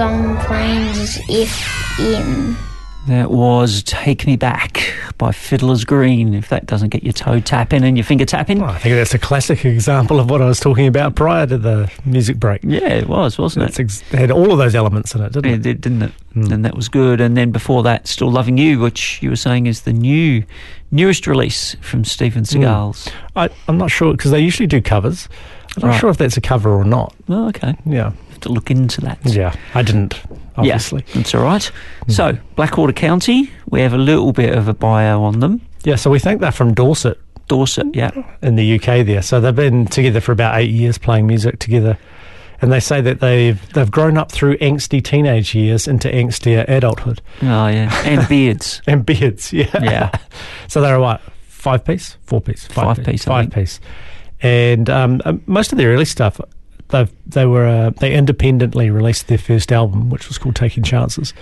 Horizons 0.00 0.38
on 0.38 0.46
Plains 0.46 1.18
FM. 1.28 2.56
That 3.06 3.30
was 3.30 3.82
Take 3.82 4.26
Me 4.26 4.36
Back 4.36 4.94
by 5.18 5.32
Fiddler's 5.32 5.84
Green. 5.84 6.32
If 6.32 6.48
that 6.48 6.66
doesn't 6.66 6.88
get 6.90 7.02
your 7.02 7.12
toe 7.12 7.40
tapping 7.40 7.82
and 7.84 7.96
your 7.96 8.04
finger 8.04 8.24
tapping. 8.24 8.62
I 8.62 8.78
think 8.78 8.94
that's 8.94 9.14
a 9.14 9.18
classic 9.18 9.64
example 9.64 10.18
of 10.20 10.30
what 10.30 10.40
I 10.40 10.46
was 10.46 10.60
talking 10.60 10.86
about 10.86 11.16
prior 11.16 11.46
to 11.46 11.58
the 11.58 11.90
music 12.04 12.38
break. 12.38 12.62
Yeah, 12.62 12.88
it 12.88 13.08
was, 13.08 13.36
wasn't 13.38 13.68
it? 13.68 13.80
Ex- 13.80 14.02
it 14.12 14.18
had 14.18 14.30
all 14.30 14.52
of 14.52 14.58
those 14.58 14.74
elements 14.74 15.14
in 15.14 15.22
it, 15.22 15.32
didn't 15.32 15.50
it? 15.50 15.54
it? 15.54 15.62
did, 15.62 15.80
didn't 15.80 16.02
it? 16.02 16.12
Hmm. 16.32 16.52
And 16.52 16.64
that 16.64 16.76
was 16.76 16.88
good. 16.88 17.20
And 17.20 17.36
then 17.36 17.50
before 17.50 17.82
that, 17.82 18.06
Still 18.06 18.30
Loving 18.30 18.56
You, 18.58 18.78
which 18.78 19.22
you 19.22 19.30
were 19.30 19.36
saying 19.36 19.66
is 19.66 19.82
the 19.82 19.92
new, 19.92 20.44
newest 20.90 21.26
release 21.26 21.76
from 21.80 22.04
Steve 22.04 22.36
'n' 22.36 22.40
hmm. 22.40 22.44
Seagulls. 22.44 23.08
I, 23.36 23.50
I'm 23.68 23.76
not 23.76 23.90
sure 23.90 24.12
because 24.12 24.30
they 24.30 24.40
usually 24.40 24.66
do 24.66 24.80
covers. 24.80 25.28
I'm 25.76 25.82
not 25.82 25.88
Right. 25.88 26.00
sure 26.00 26.10
if 26.10 26.16
that's 26.16 26.36
a 26.36 26.40
cover 26.40 26.70
or 26.70 26.84
not. 26.84 27.14
Oh, 27.28 27.48
okay. 27.48 27.76
Yeah. 27.84 28.12
Have 28.40 28.48
to 28.48 28.52
look 28.54 28.70
into 28.70 29.02
that. 29.02 29.18
Yeah, 29.24 29.54
I 29.74 29.82
didn't, 29.82 30.18
obviously. 30.56 31.04
Yeah, 31.08 31.14
that's 31.14 31.34
all 31.34 31.42
right. 31.42 31.70
So, 32.08 32.38
Blackwater 32.56 32.94
County, 32.94 33.50
we 33.68 33.82
have 33.82 33.92
a 33.92 33.98
little 33.98 34.32
bit 34.32 34.56
of 34.56 34.66
a 34.66 34.72
bio 34.72 35.22
on 35.22 35.40
them. 35.40 35.60
Yeah, 35.84 35.96
so 35.96 36.10
we 36.10 36.18
think 36.18 36.40
they're 36.40 36.50
from 36.52 36.72
Dorset. 36.72 37.18
Dorset, 37.48 37.94
yeah. 37.94 38.10
In 38.40 38.56
the 38.56 38.76
UK 38.76 39.04
there. 39.06 39.20
So 39.20 39.40
they've 39.40 39.54
been 39.54 39.84
together 39.86 40.20
for 40.22 40.32
about 40.32 40.58
eight 40.58 40.70
years 40.70 40.96
playing 40.96 41.26
music 41.26 41.58
together. 41.58 41.98
and 42.62 42.72
they 42.72 42.80
say 42.80 43.00
that 43.02 43.20
they've 43.20 43.60
they've 43.72 43.90
grown 43.90 44.16
up 44.16 44.30
through 44.32 44.56
angsty 44.58 45.02
teenage 45.04 45.54
years 45.54 45.86
into 45.88 46.08
angstier 46.08 46.64
adulthood. 46.68 47.20
Oh 47.42 47.66
yeah, 47.68 47.90
and 48.06 48.26
beards. 48.28 48.80
and 48.86 49.04
beards, 49.04 49.52
yeah. 49.52 49.68
Yeah. 49.82 50.10
so 50.68 50.80
they're 50.80 50.98
what 51.00 51.20
five 51.48 51.84
piece, 51.84 52.16
four 52.24 52.40
piece, 52.40 52.66
five, 52.66 52.96
Five 52.96 53.04
piece, 53.06 53.26
I 53.26 53.42
five 53.42 53.50
piece, 53.50 53.80
and 54.40 54.88
um, 54.88 55.20
uh, 55.24 55.34
most 55.46 55.72
of 55.72 55.78
their 55.78 55.90
early 55.92 56.04
stuff. 56.06 56.40
They 56.90 57.06
they 57.26 57.46
were 57.46 57.66
uh, 57.66 57.90
they 57.90 58.12
independently 58.14 58.90
released 58.90 59.28
their 59.28 59.38
first 59.38 59.72
album, 59.72 60.10
which 60.10 60.28
was 60.28 60.38
called 60.38 60.56
Taking 60.56 60.82
Chances, 60.82 61.32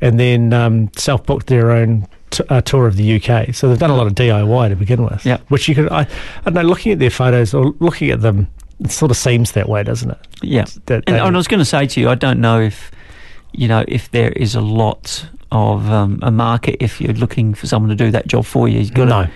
and 0.00 0.18
then 0.20 0.52
um, 0.52 0.90
self 0.96 1.24
booked 1.26 1.46
their 1.48 1.70
own 1.72 2.06
t- 2.30 2.44
uh, 2.48 2.60
tour 2.60 2.86
of 2.86 2.96
the 2.96 3.16
UK. 3.20 3.54
So 3.54 3.68
they've 3.68 3.78
done 3.78 3.90
a 3.90 3.96
lot 3.96 4.06
of 4.06 4.14
DIY 4.14 4.68
to 4.68 4.76
begin 4.76 5.02
with. 5.04 5.24
Yeah. 5.26 5.38
which 5.48 5.68
you 5.68 5.74
could 5.74 5.90
I, 5.90 6.00
I 6.02 6.06
don't 6.44 6.54
know. 6.54 6.62
Looking 6.62 6.92
at 6.92 6.98
their 6.98 7.10
photos 7.10 7.52
or 7.54 7.74
looking 7.80 8.10
at 8.10 8.20
them, 8.20 8.48
it 8.80 8.90
sort 8.90 9.10
of 9.10 9.16
seems 9.16 9.52
that 9.52 9.68
way, 9.68 9.82
doesn't 9.82 10.10
it? 10.10 10.18
Yeah, 10.42 10.64
That 10.86 11.04
and, 11.06 11.16
and 11.16 11.34
I 11.34 11.36
was 11.36 11.48
going 11.48 11.60
to 11.60 11.64
say 11.64 11.86
to 11.86 12.00
you, 12.00 12.08
I 12.08 12.14
don't 12.14 12.40
know 12.40 12.60
if 12.60 12.90
you 13.52 13.68
know 13.68 13.84
if 13.88 14.10
there 14.10 14.30
is 14.32 14.54
a 14.54 14.60
lot 14.60 15.26
of 15.52 15.88
um, 15.90 16.18
a 16.22 16.30
market 16.30 16.76
if 16.80 17.00
you're 17.00 17.12
looking 17.14 17.54
for 17.54 17.66
someone 17.66 17.88
to 17.90 17.96
do 17.96 18.10
that 18.10 18.26
job 18.26 18.44
for 18.44 18.68
you. 18.68 18.80
You've 18.80 18.94
got 18.94 19.08
No. 19.08 19.22
to, 19.24 19.30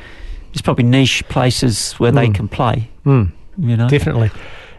there's 0.53 0.63
probably 0.63 0.85
niche 0.85 1.23
places 1.29 1.93
where 1.95 2.11
they 2.11 2.27
Mm. 2.29 2.35
can 2.35 2.49
play. 2.49 2.91
Mm. 3.07 3.31
You 3.59 3.77
know, 3.77 3.89
Definitely. 3.89 4.31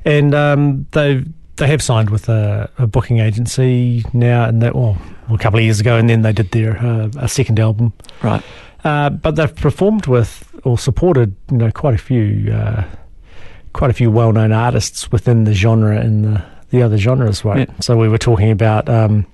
And 0.06 0.34
um, 0.34 0.88
they 0.92 1.24
they 1.58 1.68
have 1.68 1.82
signed 1.82 2.10
with 2.10 2.30
a, 2.30 2.70
a 2.78 2.88
booking 2.88 3.20
agency 3.20 4.06
now, 4.14 4.46
and 4.46 4.62
that 4.62 4.76
well, 4.76 4.98
a 5.30 5.38
couple 5.38 5.60
of 5.60 5.66
years 5.66 5.80
ago, 5.80 5.98
and 5.98 6.10
then 6.10 6.22
they 6.22 6.34
did 6.34 6.52
their 6.52 6.78
uh, 6.78 7.10
a 7.18 7.28
second 7.28 7.60
album. 7.60 7.94
right? 8.24 8.44
Uh, 8.84 9.10
but 9.10 9.36
they've 9.36 9.56
performed 9.56 10.08
with 10.08 10.50
or 10.64 10.78
supported, 10.78 11.36
you 11.52 11.58
know, 11.58 11.72
quite 11.72 11.94
a 11.94 11.98
few, 11.98 12.52
uh, 12.52 12.84
quite 13.74 13.90
a 13.90 13.94
few 13.94 14.10
well 14.10 14.32
known 14.32 14.52
artists 14.52 15.12
within 15.12 15.44
the 15.44 15.54
genre 15.54 16.00
and 16.00 16.24
the 16.24 16.44
the 16.70 16.82
other 16.84 16.98
genres, 16.98 17.44
right? 17.44 17.68
Yeah. 17.68 17.76
So 17.80 17.98
we 17.98 18.08
were 18.08 18.20
talking 18.20 18.52
about, 18.52 18.88
um, 18.90 19.26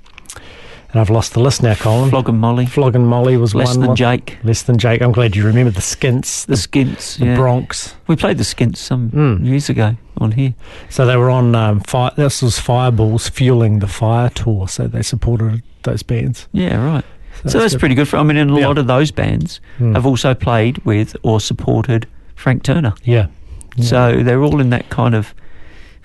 and 0.96 1.02
I've 1.02 1.10
lost 1.10 1.34
the 1.34 1.42
list 1.42 1.62
now, 1.62 1.76
Colin. 1.76 2.10
Flogging 2.10 2.38
Molly, 2.38 2.66
Flogging 2.66 3.06
Molly 3.06 3.36
was 3.36 3.54
less 3.54 3.72
one. 3.72 3.80
than 3.82 3.88
one. 3.90 3.96
Jake, 3.98 4.38
Less 4.46 4.62
than 4.64 4.78
Jake. 4.78 5.02
I'm 5.02 5.12
glad 5.12 5.36
you 5.36 5.46
remember 5.46 5.70
the 5.72 5.82
Skints, 5.82 6.46
the 6.46 6.52
the, 6.52 6.58
Skints, 6.58 7.18
the 7.18 7.26
yeah. 7.26 7.36
Bronx. 7.36 7.94
We 8.08 8.16
played 8.16 8.38
the 8.38 8.46
Skints 8.46 8.80
some 8.80 9.12
Mm. 9.12 9.46
years 9.46 9.68
ago 9.68 9.98
on 10.20 10.32
here. 10.32 10.54
So 10.90 11.06
they 11.06 11.18
were 11.18 11.30
on 11.30 11.54
um, 11.54 11.82
fire. 11.82 12.12
This 12.16 12.42
was 12.42 12.58
Fireballs 12.60 13.28
fueling 13.28 13.80
the 13.80 13.88
Fire 13.88 14.30
tour. 14.30 14.70
So 14.70 14.88
they 14.88 15.02
supported 15.02 15.62
those 15.84 16.02
bands. 16.02 16.48
Yeah, 16.54 16.78
right. 16.82 17.04
So, 17.46 17.60
that's 17.60 17.74
good. 17.74 17.80
pretty 17.82 17.96
good 17.96 18.08
for. 18.08 18.16
I 18.16 18.24
mean, 18.24 18.38
and 18.38 18.50
a 18.52 18.60
Yeah. 18.62 18.68
lot 18.68 18.78
of 18.78 18.88
those 18.88 19.12
bands 19.12 19.60
Mm. 19.80 19.96
have 19.96 20.06
also 20.06 20.34
played 20.34 20.78
with 20.86 21.18
or 21.24 21.42
supported 21.42 22.08
Frank 22.36 22.64
Turner. 22.64 22.94
Yeah. 23.04 23.28
Yeah. 23.76 23.84
So 23.86 24.24
they're 24.24 24.42
all 24.42 24.62
in 24.62 24.70
that 24.70 24.90
kind 24.90 25.14
of 25.14 25.34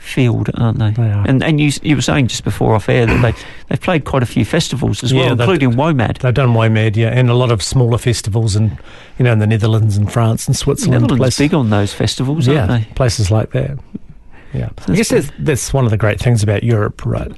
field, 0.00 0.50
aren't 0.54 0.78
they? 0.78 0.90
They 0.90 1.10
are. 1.10 1.24
And 1.28 1.42
and 1.44 1.60
you 1.60 1.70
you 1.82 1.94
were 1.94 2.02
saying 2.02 2.26
just 2.28 2.42
before 2.42 2.74
off 2.74 2.88
air 2.88 3.06
that 3.06 3.22
they 3.22 3.32
they've 3.68 3.80
played 3.80 4.04
quite 4.04 4.22
a 4.22 4.26
few 4.26 4.44
festivals 4.44 5.04
as 5.04 5.12
Yeah, 5.12 5.26
well, 5.32 5.40
including 5.40 5.72
WOMAD. 5.72 6.18
They've 6.18 6.34
done 6.34 6.48
WOMAD, 6.54 6.96
yeah, 6.96 7.08
and 7.08 7.30
a 7.30 7.34
lot 7.34 7.52
of 7.52 7.62
smaller 7.62 7.98
festivals 7.98 8.56
in, 8.56 8.78
you 9.18 9.24
know, 9.24 9.32
in 9.32 9.38
the 9.38 9.46
Netherlands 9.46 9.96
and 9.96 10.10
France 10.10 10.46
and 10.46 10.56
Switzerland. 10.56 11.02
Netherlands 11.02 11.20
places- 11.20 11.38
big 11.38 11.54
on 11.54 11.70
those 11.70 11.92
festivals, 11.92 12.46
yeah, 12.48 12.66
aren't 12.66 12.88
they? 12.88 12.94
places 12.94 13.30
like 13.30 13.52
that. 13.52 13.78
Yeah, 14.52 14.70
I 14.88 14.94
guess 14.96 15.10
that's, 15.10 15.30
that's 15.38 15.72
one 15.72 15.84
of 15.84 15.92
the 15.92 15.96
great 15.96 16.18
things 16.18 16.42
about 16.42 16.64
Europe, 16.64 17.06
right? 17.06 17.30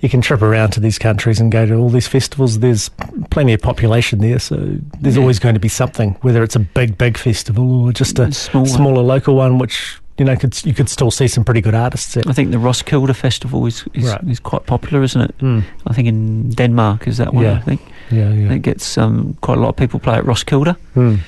You 0.00 0.08
can 0.08 0.20
trip 0.20 0.40
around 0.42 0.70
to 0.72 0.80
these 0.80 0.98
countries 0.98 1.40
and 1.40 1.50
go 1.50 1.64
to 1.66 1.74
all 1.74 1.88
these 1.88 2.06
festivals. 2.06 2.58
There's 2.60 2.90
plenty 3.30 3.54
of 3.54 3.60
population 3.62 4.20
there, 4.20 4.38
so 4.38 4.54
there's 5.00 5.16
Yeah. 5.16 5.22
always 5.22 5.38
going 5.40 5.54
to 5.54 5.60
be 5.60 5.68
something, 5.70 6.16
whether 6.20 6.42
it's 6.44 6.54
a 6.54 6.60
big, 6.60 6.96
big 6.98 7.16
festival 7.16 7.86
or 7.86 7.92
just 7.92 8.18
a 8.20 8.30
Small 8.30 8.62
one. 8.64 8.70
smaller 8.72 9.02
local 9.02 9.34
one, 9.36 9.58
which 9.58 9.98
you 10.18 10.24
know 10.24 10.36
could 10.36 10.64
you 10.64 10.74
could 10.74 10.88
still 10.88 11.10
see 11.10 11.28
some 11.28 11.44
pretty 11.44 11.60
good 11.60 11.74
artists 11.74 12.16
at. 12.16 12.26
I 12.28 12.32
think 12.32 12.50
the 12.52 12.58
Roskilde 12.58 13.14
Festival 13.16 13.66
is 13.66 13.84
is, 13.94 14.04
Right. 14.04 14.22
is 14.28 14.40
quite 14.40 14.66
popular, 14.66 15.02
isn't 15.02 15.20
it? 15.20 15.38
Mm. 15.38 15.62
I 15.86 15.92
think 15.94 16.08
in 16.08 16.50
Denmark 16.50 17.08
is 17.08 17.16
that 17.16 17.34
one. 17.34 17.46
I 17.46 17.60
think 17.60 17.80
Yeah, 18.10 18.30
yeah. 18.32 18.52
it 18.52 18.62
gets 18.62 18.96
um, 18.98 19.36
quite 19.40 19.58
a 19.58 19.60
lot 19.60 19.68
of 19.70 19.76
people 19.76 19.98
play 20.00 20.14
at 20.18 20.24
Roskilde. 20.24 20.76
Mm. 20.94 21.18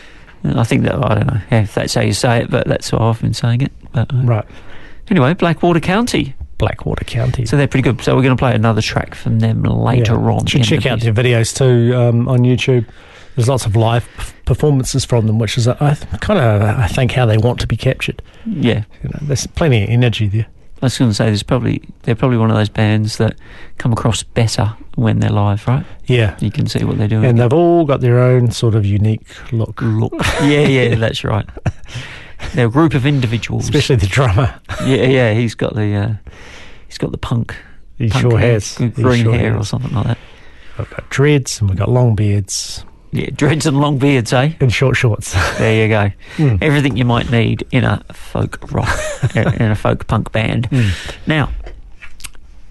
And 0.44 0.60
I 0.60 0.64
think 0.64 0.82
that 0.84 0.94
I 0.94 1.14
don't 1.14 1.26
know 1.26 1.40
if 1.50 1.74
that's 1.74 1.94
how 1.94 2.02
you 2.02 2.12
say 2.12 2.42
it, 2.42 2.50
but 2.50 2.66
that's 2.68 2.90
how 2.90 2.98
I've 2.98 3.20
been 3.20 3.34
saying 3.34 3.62
it. 3.62 3.72
But 3.92 4.12
uh, 4.12 4.22
Right, 4.22 4.44
anyway, 5.10 5.34
Blackwater 5.34 5.80
County. 5.80 6.34
Blackwater 6.58 7.04
County. 7.04 7.44
So 7.46 7.56
they're 7.56 7.68
pretty 7.68 7.82
good. 7.82 8.00
So 8.02 8.14
we're 8.16 8.22
going 8.22 8.36
to 8.36 8.40
play 8.40 8.54
another 8.54 8.80
track 8.82 9.14
from 9.14 9.40
them 9.40 9.62
later 9.64 10.14
Yeah. 10.14 10.30
on. 10.36 10.46
Should 10.46 10.64
check 10.64 10.86
out 10.86 11.00
their 11.00 11.12
videos 11.12 11.52
too 11.54 11.94
um, 11.96 12.28
on 12.28 12.40
YouTube. 12.40 12.86
There's 13.36 13.48
lots 13.48 13.66
of 13.66 13.76
live 13.76 14.08
performances 14.46 15.04
from 15.04 15.26
them, 15.26 15.38
which 15.38 15.56
is 15.58 15.68
I 15.68 15.94
th- 15.94 16.20
kind 16.20 16.40
of 16.40 16.62
I 16.62 16.86
think 16.88 17.12
how 17.12 17.26
they 17.26 17.36
want 17.38 17.60
to 17.60 17.66
be 17.66 17.76
captured. 17.76 18.22
Yeah, 18.46 18.84
You 19.02 19.10
know, 19.10 19.18
there's 19.22 19.46
plenty 19.46 19.84
of 19.84 19.90
energy 19.90 20.26
there. 20.28 20.46
I 20.82 20.86
was 20.86 20.98
going 20.98 21.10
to 21.10 21.14
say 21.14 21.26
there's 21.26 21.42
probably 21.42 21.82
they're 22.02 22.14
probably 22.14 22.38
one 22.38 22.50
of 22.50 22.56
those 22.56 22.68
bands 22.68 23.16
that 23.18 23.36
come 23.78 23.92
across 23.92 24.22
better 24.22 24.74
when 24.94 25.20
they're 25.20 25.30
live, 25.30 25.66
right? 25.66 25.84
Yeah, 26.06 26.36
You 26.40 26.50
can 26.50 26.66
see 26.66 26.84
what 26.84 26.98
they're 26.98 27.08
doing. 27.08 27.24
and 27.24 27.38
they've 27.38 27.52
all 27.52 27.84
got 27.86 28.00
their 28.00 28.18
own 28.18 28.50
sort 28.50 28.74
of 28.74 28.84
unique 28.86 29.26
look, 29.52 29.80
look. 29.82 30.12
yeah, 30.42 30.66
yeah, 30.66 30.94
that's 30.96 31.24
right. 31.24 31.46
They're 32.54 32.66
a 32.66 32.70
group 32.70 32.94
of 32.94 33.06
individuals. 33.06 33.64
especially 33.64 33.96
the 33.96 34.06
drummer. 34.06 34.58
yeah, 34.84 35.04
yeah. 35.06 35.32
He's 35.34 35.54
got 35.54 35.74
the 35.74 35.94
uh, 35.94 36.12
he's 36.88 36.98
got 36.98 37.10
the 37.12 37.18
punk. 37.18 37.54
He 37.98 38.08
punk 38.10 38.22
sure 38.22 38.38
hair, 38.38 38.52
has. 38.52 38.76
Green 38.76 39.24
sure 39.24 39.34
hair 39.34 39.56
or 39.56 39.64
something 39.64 39.92
like 39.92 40.06
that. 40.06 40.18
We've 40.78 40.90
got 40.90 41.08
dreads 41.10 41.60
and 41.60 41.70
we've 41.70 41.78
got 41.78 41.88
long 41.88 42.14
beards 42.14 42.84
Yeah, 43.12 43.30
dreads 43.30 43.66
and 43.66 43.80
long 43.80 43.98
beards, 43.98 44.32
eh? 44.32 44.52
and 44.60 44.72
short 44.72 44.96
shorts. 44.96 45.34
There 45.58 45.82
you 45.82 45.88
go. 45.88 46.10
Mm. 46.36 46.62
Everything 46.62 46.96
you 46.96 47.04
might 47.04 47.30
need 47.30 47.66
in 47.70 47.84
a 47.84 48.02
folk 48.12 48.70
rock, 48.72 48.98
in 49.34 49.70
a 49.70 49.74
folk 49.76 50.06
punk 50.06 50.32
band. 50.32 50.68
Mm. 50.70 50.90
Now, 51.26 51.50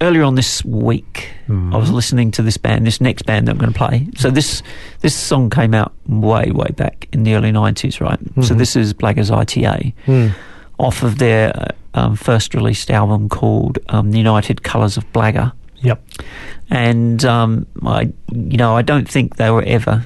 earlier 0.01 0.23
on 0.23 0.35
this 0.35 0.63
week, 0.65 1.29
Mm. 1.47 1.75
I 1.75 1.77
was 1.77 1.91
listening 1.91 2.31
to 2.31 2.41
this 2.41 2.57
band, 2.57 2.87
this 2.87 2.99
next 2.99 3.27
band 3.27 3.47
that 3.47 3.51
I'm 3.51 3.59
going 3.59 3.71
to 3.71 3.77
play. 3.77 4.07
So 4.17 4.31
this 4.31 4.63
this 5.01 5.13
song 5.15 5.51
came 5.51 5.75
out 5.75 5.93
way 6.07 6.49
way 6.51 6.71
back 6.75 7.07
in 7.13 7.21
the 7.21 7.35
early 7.35 7.51
'90s, 7.51 8.01
right? 8.01 8.17
So 8.43 8.55
Mhm. 8.55 8.57
this 8.57 8.75
is 8.75 8.95
Blaggers 8.95 9.29
ITA 9.29 9.93
Mm. 10.07 10.31
off 10.79 11.03
of 11.03 11.19
their 11.19 11.69
um, 11.93 12.15
first 12.15 12.55
released 12.55 12.89
album 12.89 13.29
called 13.29 13.77
um, 13.89 14.09
The 14.11 14.17
United 14.17 14.63
Colours 14.63 14.97
of 14.97 15.05
Blagger. 15.13 15.51
Yep. 15.83 16.01
And 16.71 17.23
um, 17.25 17.67
I, 17.85 18.11
you 18.33 18.57
know, 18.57 18.75
I 18.75 18.81
don't 18.81 19.07
think 19.07 19.35
they 19.35 19.51
were 19.51 19.63
ever 19.67 20.03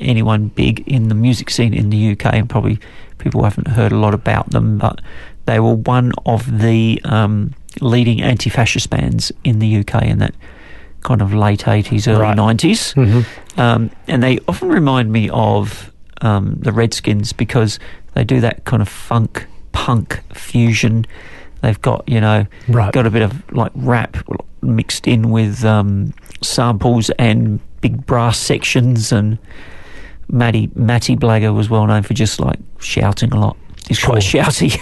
anyone 0.00 0.48
big 0.48 0.80
in 0.86 1.08
the 1.08 1.14
music 1.14 1.50
scene 1.50 1.74
in 1.74 1.90
the 1.90 2.12
UK, 2.12 2.26
and 2.34 2.48
probably 2.48 2.78
people 3.18 3.42
haven't 3.44 3.68
heard 3.68 3.92
a 3.92 3.96
lot 3.98 4.14
about 4.14 4.50
them. 4.50 4.78
But 4.78 5.00
they 5.46 5.60
were 5.60 5.74
one 5.74 6.12
of 6.24 6.58
the 6.60 7.00
um, 7.04 7.54
leading 7.80 8.22
anti-fascist 8.22 8.90
bands 8.90 9.32
in 9.44 9.58
the 9.58 9.78
UK 9.78 10.02
in 10.04 10.18
that 10.18 10.34
kind 11.02 11.22
of 11.22 11.32
late 11.32 11.68
eighties, 11.68 12.08
early 12.08 12.20
Right. 12.22 12.36
90s 12.36 12.94
hmm 12.94 13.60
um, 13.60 13.90
and 14.08 14.22
they 14.22 14.38
often 14.48 14.68
remind 14.68 15.12
me 15.12 15.30
of 15.30 15.92
um, 16.20 16.56
the 16.58 16.72
Redskins 16.72 17.32
because 17.32 17.78
they 18.14 18.24
do 18.24 18.40
that 18.40 18.64
kind 18.64 18.82
of 18.82 18.88
funk 18.88 19.46
punk 19.72 20.20
fusion. 20.34 21.06
They've 21.62 21.80
got 21.80 22.08
you 22.08 22.20
know 22.20 22.46
Right. 22.68 22.92
got 22.92 23.06
a 23.06 23.10
bit 23.10 23.22
of 23.22 23.52
like 23.52 23.70
rap 23.76 24.16
mixed 24.62 25.06
in 25.06 25.30
with 25.30 25.64
um, 25.64 26.12
samples 26.42 27.08
and 27.18 27.60
big 27.82 28.04
brass 28.04 28.36
sections 28.38 29.12
and 29.12 29.38
Matty 30.30 30.70
Matty 30.74 31.16
Blagger 31.16 31.54
was 31.54 31.70
well 31.70 31.86
known 31.86 32.02
for 32.02 32.14
just 32.14 32.40
like 32.40 32.58
shouting 32.80 33.32
a 33.32 33.38
lot. 33.40 33.56
He's 33.88 34.00
quite 34.02 34.22
Sure. 34.22 34.42
shouty. 34.42 34.76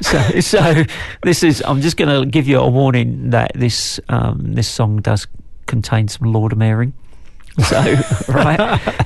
so, 0.02 0.40
so 0.40 0.84
this 1.22 1.42
is. 1.42 1.62
I'm 1.66 1.80
just 1.80 1.96
going 1.96 2.20
to 2.20 2.28
give 2.28 2.48
you 2.48 2.58
a 2.58 2.68
warning 2.68 3.30
that 3.30 3.52
this 3.54 4.00
um, 4.08 4.54
this 4.54 4.68
song 4.68 5.00
does 5.00 5.26
contain 5.66 6.08
some 6.08 6.32
laudermaring. 6.32 6.92
So, 7.64 7.80
right, 8.32 8.58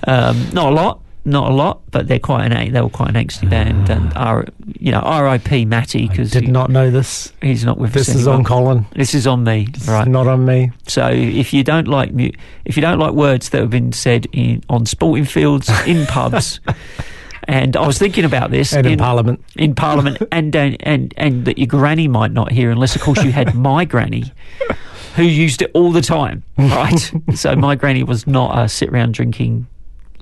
um, 0.09 0.49
not 0.53 0.73
a 0.73 0.75
lot, 0.75 1.01
not 1.25 1.51
a 1.51 1.55
lot, 1.55 1.83
but 1.91 2.09
they're 2.09 2.19
quite 2.19 2.51
an 2.51 2.73
they 2.73 2.81
were 2.81 2.89
quite 2.89 3.11
an 3.11 3.15
angsty 3.17 3.47
ah. 3.47 3.51
band, 3.51 3.91
and 3.91 4.13
R, 4.17 4.47
you 4.79 4.91
know, 4.93 5.01
R.I.P. 5.01 5.65
Matty 5.67 6.09
because 6.09 6.31
did 6.31 6.49
not 6.49 6.71
know 6.71 6.91
this. 6.91 7.33
he's 7.43 7.65
not 7.65 7.79
with 7.79 7.93
This 7.93 8.09
is 8.09 8.27
on. 8.27 8.45
Colin. 8.45 8.87
This 8.95 9.15
is 9.15 9.27
on 9.27 9.45
me, 9.45 9.67
It's 9.69 9.87
right? 9.89 10.07
not 10.09 10.27
on 10.27 10.45
me. 10.45 10.71
So 10.87 11.09
if 11.09 11.53
you 11.53 11.63
don't 11.63 11.89
like 11.89 12.13
mu- 12.13 12.31
if 12.65 12.77
you 12.77 12.81
don't 12.81 12.99
like 12.99 13.13
words 13.13 13.51
that 13.51 13.61
have 13.61 13.71
been 13.71 13.93
said 13.93 14.27
in 14.33 14.63
on 14.69 14.87
sporting 14.87 15.25
fields, 15.27 15.69
in 15.87 16.07
pubs, 16.15 16.61
and 17.45 17.77
I 17.77 17.87
was 17.87 17.99
thinking 17.99 18.25
about 18.25 18.51
this 18.51 18.73
And 18.73 18.87
in, 18.87 18.99
Parliament. 18.99 19.45
in 19.57 19.75
Parliament, 19.75 20.19
and 20.33 20.55
and 20.57 20.77
and 20.81 21.15
and 21.17 21.45
that 21.45 21.59
your 21.59 21.67
granny 21.67 22.09
might 22.09 22.33
not 22.33 22.51
hear, 22.51 22.71
unless 22.71 22.97
of 22.97 23.03
course 23.03 23.23
you 23.23 23.33
had 23.33 23.55
my 23.55 23.85
granny, 23.85 24.33
who 25.17 25.25
used 25.25 25.61
it 25.61 25.71
all 25.75 25.93
the 25.93 26.03
time, 26.03 26.43
right? 26.57 27.13
so 27.35 27.55
my 27.57 27.75
granny 27.75 28.03
was 28.05 28.27
not 28.27 28.59
a 28.59 28.69
sit 28.69 28.91
round 28.91 29.15
drinking 29.15 29.67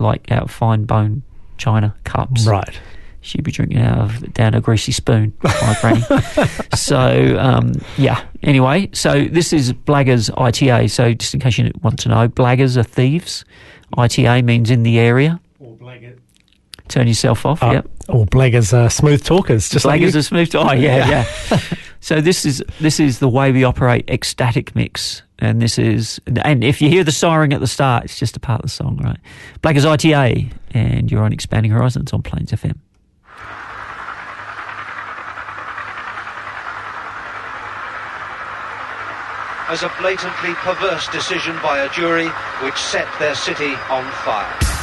like 0.00 0.30
out 0.30 0.44
of 0.44 0.50
fine 0.50 0.84
bone 0.84 1.22
china 1.56 1.94
cups, 2.04 2.46
Right. 2.46 2.78
She'd 3.20 3.42
be 3.42 3.50
drinking 3.50 3.78
out 3.78 3.98
of 3.98 4.32
down 4.32 4.54
a 4.54 4.60
greasy 4.60 4.92
spoon, 4.92 5.34
my 5.42 5.76
granny. 5.80 6.00
so 6.74 7.36
um, 7.38 7.72
yeah. 7.98 8.22
Anyway, 8.42 8.88
so 8.92 9.24
this 9.24 9.52
is 9.52 9.72
Blaggers 9.72 10.30
ITA. 10.40 10.88
So 10.88 11.12
just 11.12 11.34
in 11.34 11.40
case 11.40 11.58
you 11.58 11.70
want 11.82 11.98
to 12.00 12.08
know, 12.08 12.28
Blaggers 12.28 12.76
are 12.76 12.84
thieves. 12.84 13.44
ITA 13.98 14.42
means 14.42 14.70
in 14.70 14.82
the 14.82 14.98
area. 14.98 15.40
Or 15.58 15.74
blaggers. 15.76 16.18
Turn 16.86 17.08
yourself 17.08 17.44
off. 17.44 17.62
Uh, 17.62 17.72
yep. 17.72 17.88
Or 18.08 18.24
Blaggers 18.24 18.72
are 18.72 18.88
smooth 18.88 19.22
talkers, 19.24 19.68
just 19.68 19.84
Blaggers 19.84 20.12
you. 20.14 20.20
are 20.20 20.22
smooth. 20.22 20.54
Oh 20.54 20.72
yeah, 20.72 21.26
yeah. 21.50 21.60
So 22.00 22.20
this 22.20 22.44
is 22.44 22.62
this 22.80 23.00
is 23.00 23.18
the 23.18 23.28
way 23.28 23.52
we 23.52 23.64
operate 23.64 24.08
ecstatic 24.08 24.74
mix, 24.74 25.22
and 25.38 25.60
this 25.60 25.78
is 25.78 26.20
and 26.44 26.62
if 26.62 26.80
you 26.80 26.88
hear 26.88 27.04
the 27.04 27.12
siren 27.12 27.52
at 27.52 27.60
the 27.60 27.66
start, 27.66 28.04
it's 28.04 28.18
just 28.18 28.36
a 28.36 28.40
part 28.40 28.60
of 28.60 28.62
the 28.62 28.68
song, 28.68 28.98
right? 29.02 29.18
Blaggers 29.62 29.84
ITA, 29.84 30.48
and 30.72 31.10
you're 31.10 31.22
on 31.22 31.32
Expanding 31.32 31.72
Horizons 31.72 32.12
on 32.12 32.22
Plains 32.22 32.52
FM. 32.52 32.78
as 39.68 39.82
a 39.82 39.92
blatantly 40.00 40.54
perverse 40.54 41.08
decision 41.08 41.54
by 41.62 41.80
a 41.80 41.90
jury 41.90 42.28
which 42.62 42.76
set 42.76 43.06
their 43.18 43.34
city 43.34 43.74
on 43.90 44.10
fire. 44.24 44.77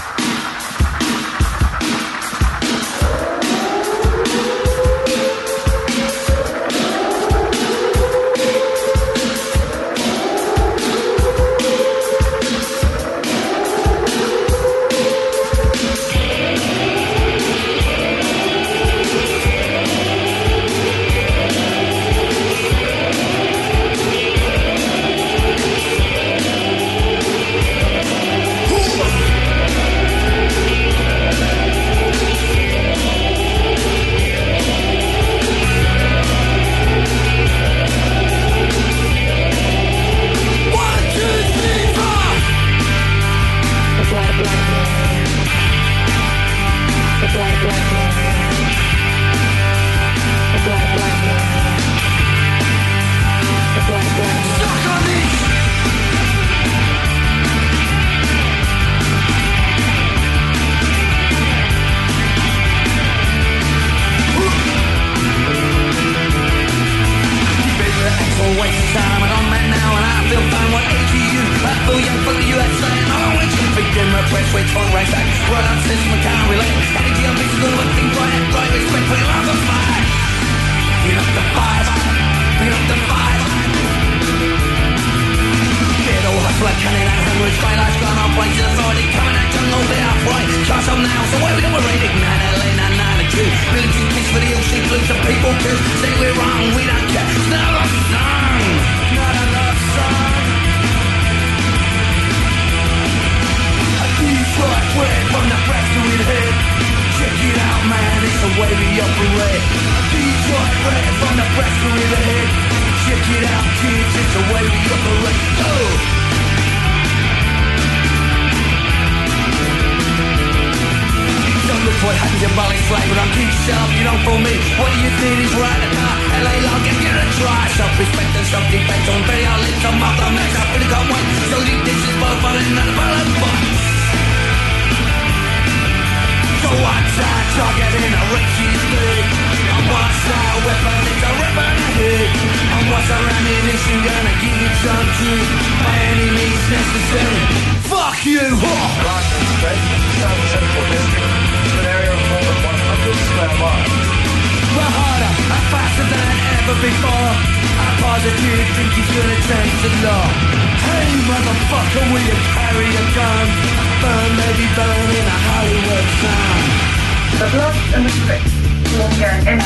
Lost 167.56 167.96
and 167.96 168.06
Respect 168.06 168.66
war 169.00 169.10
can 169.20 169.48
end 169.48 169.64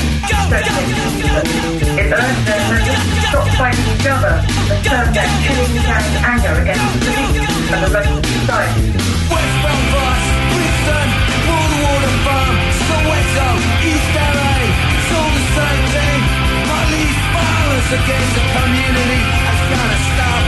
It 1.97 2.09
urged 2.13 2.43
their 2.45 2.61
members 2.69 2.85
to 2.85 3.21
stop 3.29 3.47
fighting 3.57 3.87
each 3.93 4.07
other 4.09 4.33
and 4.41 4.79
turn 4.85 5.07
their 5.13 5.29
killing 5.45 5.73
and 5.77 6.05
anger 6.25 6.55
against 6.61 6.85
the 6.93 7.11
police 7.17 7.49
and 7.73 7.79
the 7.85 7.89
rest 7.93 8.11
of 8.13 8.25
society. 8.25 8.85
West 9.29 9.55
Belfast, 9.63 10.27
Bristol, 10.49 11.07
World 11.49 12.15
Farm, 12.25 12.55
Soweto, 12.89 13.49
East 13.85 14.09
LA, 14.17 14.53
it's 14.69 15.11
all 15.13 15.31
the 15.33 15.45
same 15.57 15.85
thing. 15.93 16.21
Police 16.69 17.19
violence 17.33 17.89
against 17.99 18.31
the 18.37 18.43
community 18.53 19.21
has 19.49 19.59
gotta 19.73 19.99
stop. 20.09 20.45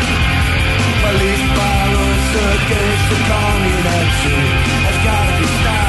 Police 1.06 1.46
violence 1.58 2.30
against 2.54 3.06
the 3.12 3.20
community 3.30 4.42
has 4.86 4.98
gotta 5.06 5.34
be 5.42 5.48
stopped 5.62 5.81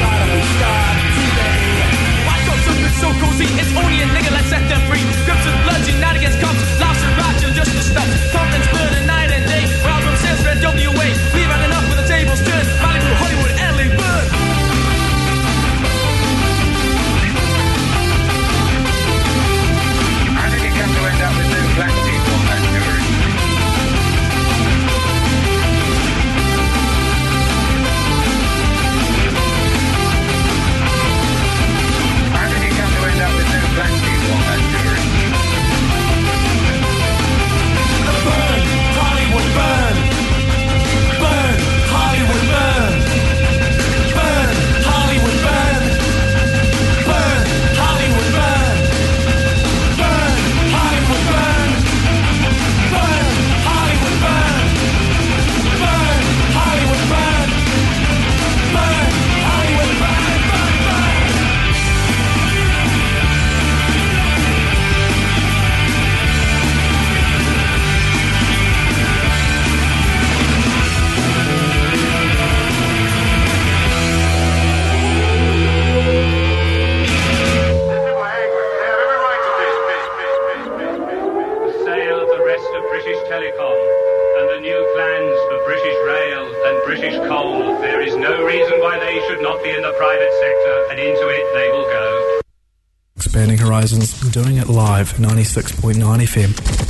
gotta 0.00 0.24
be 0.32 1.16
today. 1.16 1.60
Why 2.26 2.36
talk 2.44 2.60
something 2.68 2.94
so 3.00 3.08
cozy? 3.20 3.48
It's 3.56 3.72
only 3.76 4.02
a 4.02 4.08
nigga 4.12 4.30
that 4.36 4.44
set 4.52 4.64
them 4.68 4.80
free. 4.88 5.04
Scripts 5.24 5.44
with 5.46 6.00
not 6.00 6.16
against 6.16 6.40
cops. 6.40 6.60
Lobster 6.80 7.10
rotten, 7.16 7.54
just 7.54 7.72
the 7.72 7.82
stuff. 7.82 8.08
Something's 8.32 8.68
good. 8.68 8.85
Doing 94.42 94.58
it 94.58 94.68
live, 94.68 95.14
96.9 95.14 95.94
FM. 95.96 96.85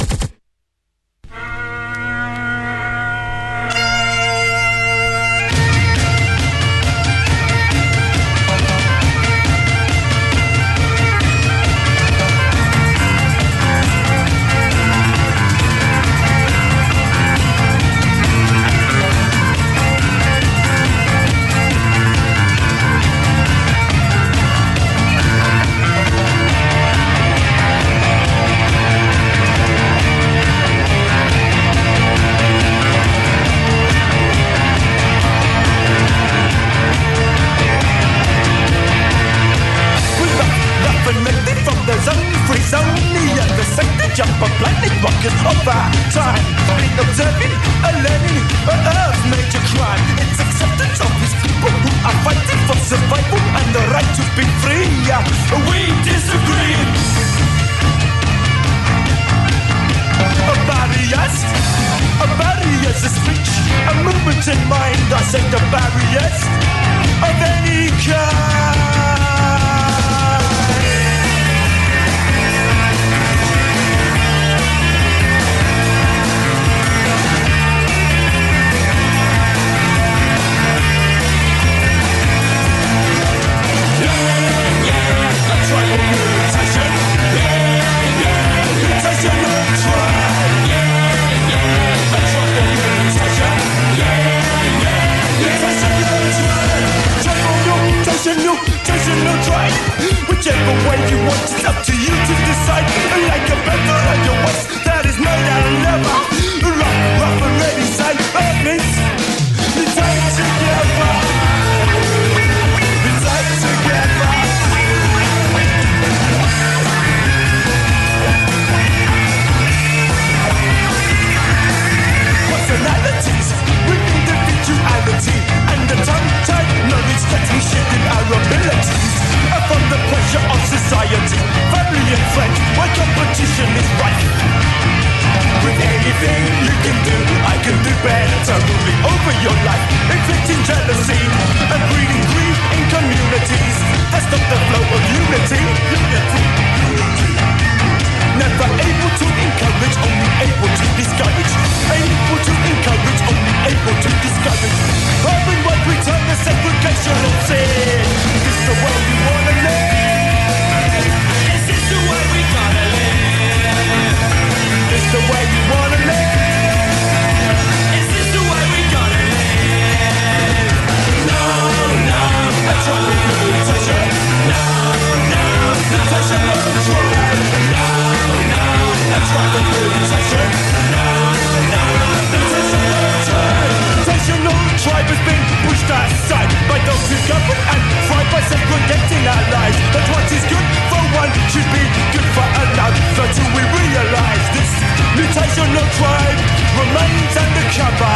By 187.29 187.39
those 187.39 187.51
who 187.51 187.51
govern 187.51 187.61
and 187.73 187.83
fried 188.07 188.29
by 188.31 188.41
segregating 188.47 189.25
our 189.27 189.45
lives. 189.51 189.79
That 189.95 190.07
what 190.11 190.27
is 190.31 190.45
good 190.47 190.67
for 190.91 191.03
one 191.19 191.33
should 191.51 191.69
be 191.75 191.83
good 192.15 192.29
for 192.35 192.47
another. 192.47 193.03
Till 193.35 193.51
we 193.55 193.63
realize 193.63 194.47
this 194.55 194.71
mutational 195.19 195.87
tribe 195.99 196.41
remains 196.79 197.35
undercover. 197.37 198.15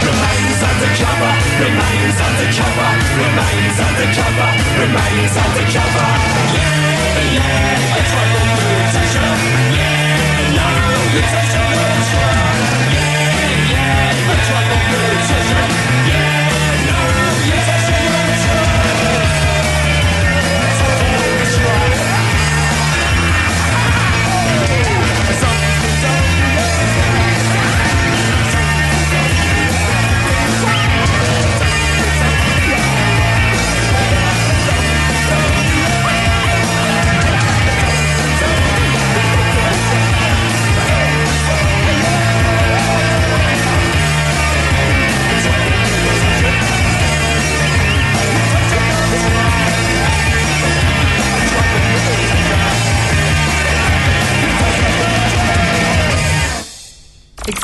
Remains 0.00 0.60
undercover, 0.60 1.32
remains 1.60 2.18
undercover, 2.18 2.90
remains 3.20 3.76
undercover, 3.78 4.48
remains 4.80 5.34
undercover. 5.36 6.08
Yeah, 6.50 7.36
yeah, 7.36 7.96
a 7.96 8.02
tribal 8.10 8.46
mutation. 8.58 9.30
Yeah, 9.76 10.56
no, 10.56 10.66
mutation, 11.14 11.49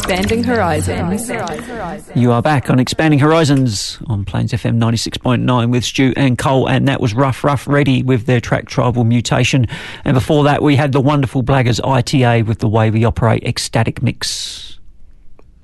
Expanding 0.09 0.45
horizons. 0.45 1.29
You 2.15 2.31
are 2.31 2.41
back 2.41 2.71
on 2.71 2.79
Expanding 2.79 3.19
Horizons 3.19 3.99
on 4.07 4.25
Plains 4.25 4.53
FM 4.53 4.77
96.9 4.79 5.71
with 5.73 5.85
Stu 5.85 6.13
and 6.17 6.39
Cole, 6.39 6.69
and 6.69 6.87
that 6.87 7.01
was 7.01 7.13
Ruff 7.13 7.43
Ruff 7.43 7.67
Ready 7.67 8.05
with 8.05 8.27
their 8.27 8.41
track 8.41 8.67
Tribal 8.67 9.03
Mutation. 9.03 9.67
And 10.05 10.15
before 10.15 10.45
that, 10.45 10.63
we 10.63 10.77
had 10.77 10.93
the 10.93 11.01
wonderful 11.01 11.43
Blaggers 11.43 11.81
ITA 11.85 12.43
with 12.45 12.61
the 12.61 12.69
way 12.69 12.89
we 12.93 13.05
operate 13.05 13.43
Ecstatic 13.43 14.01
Mix. 14.01 14.79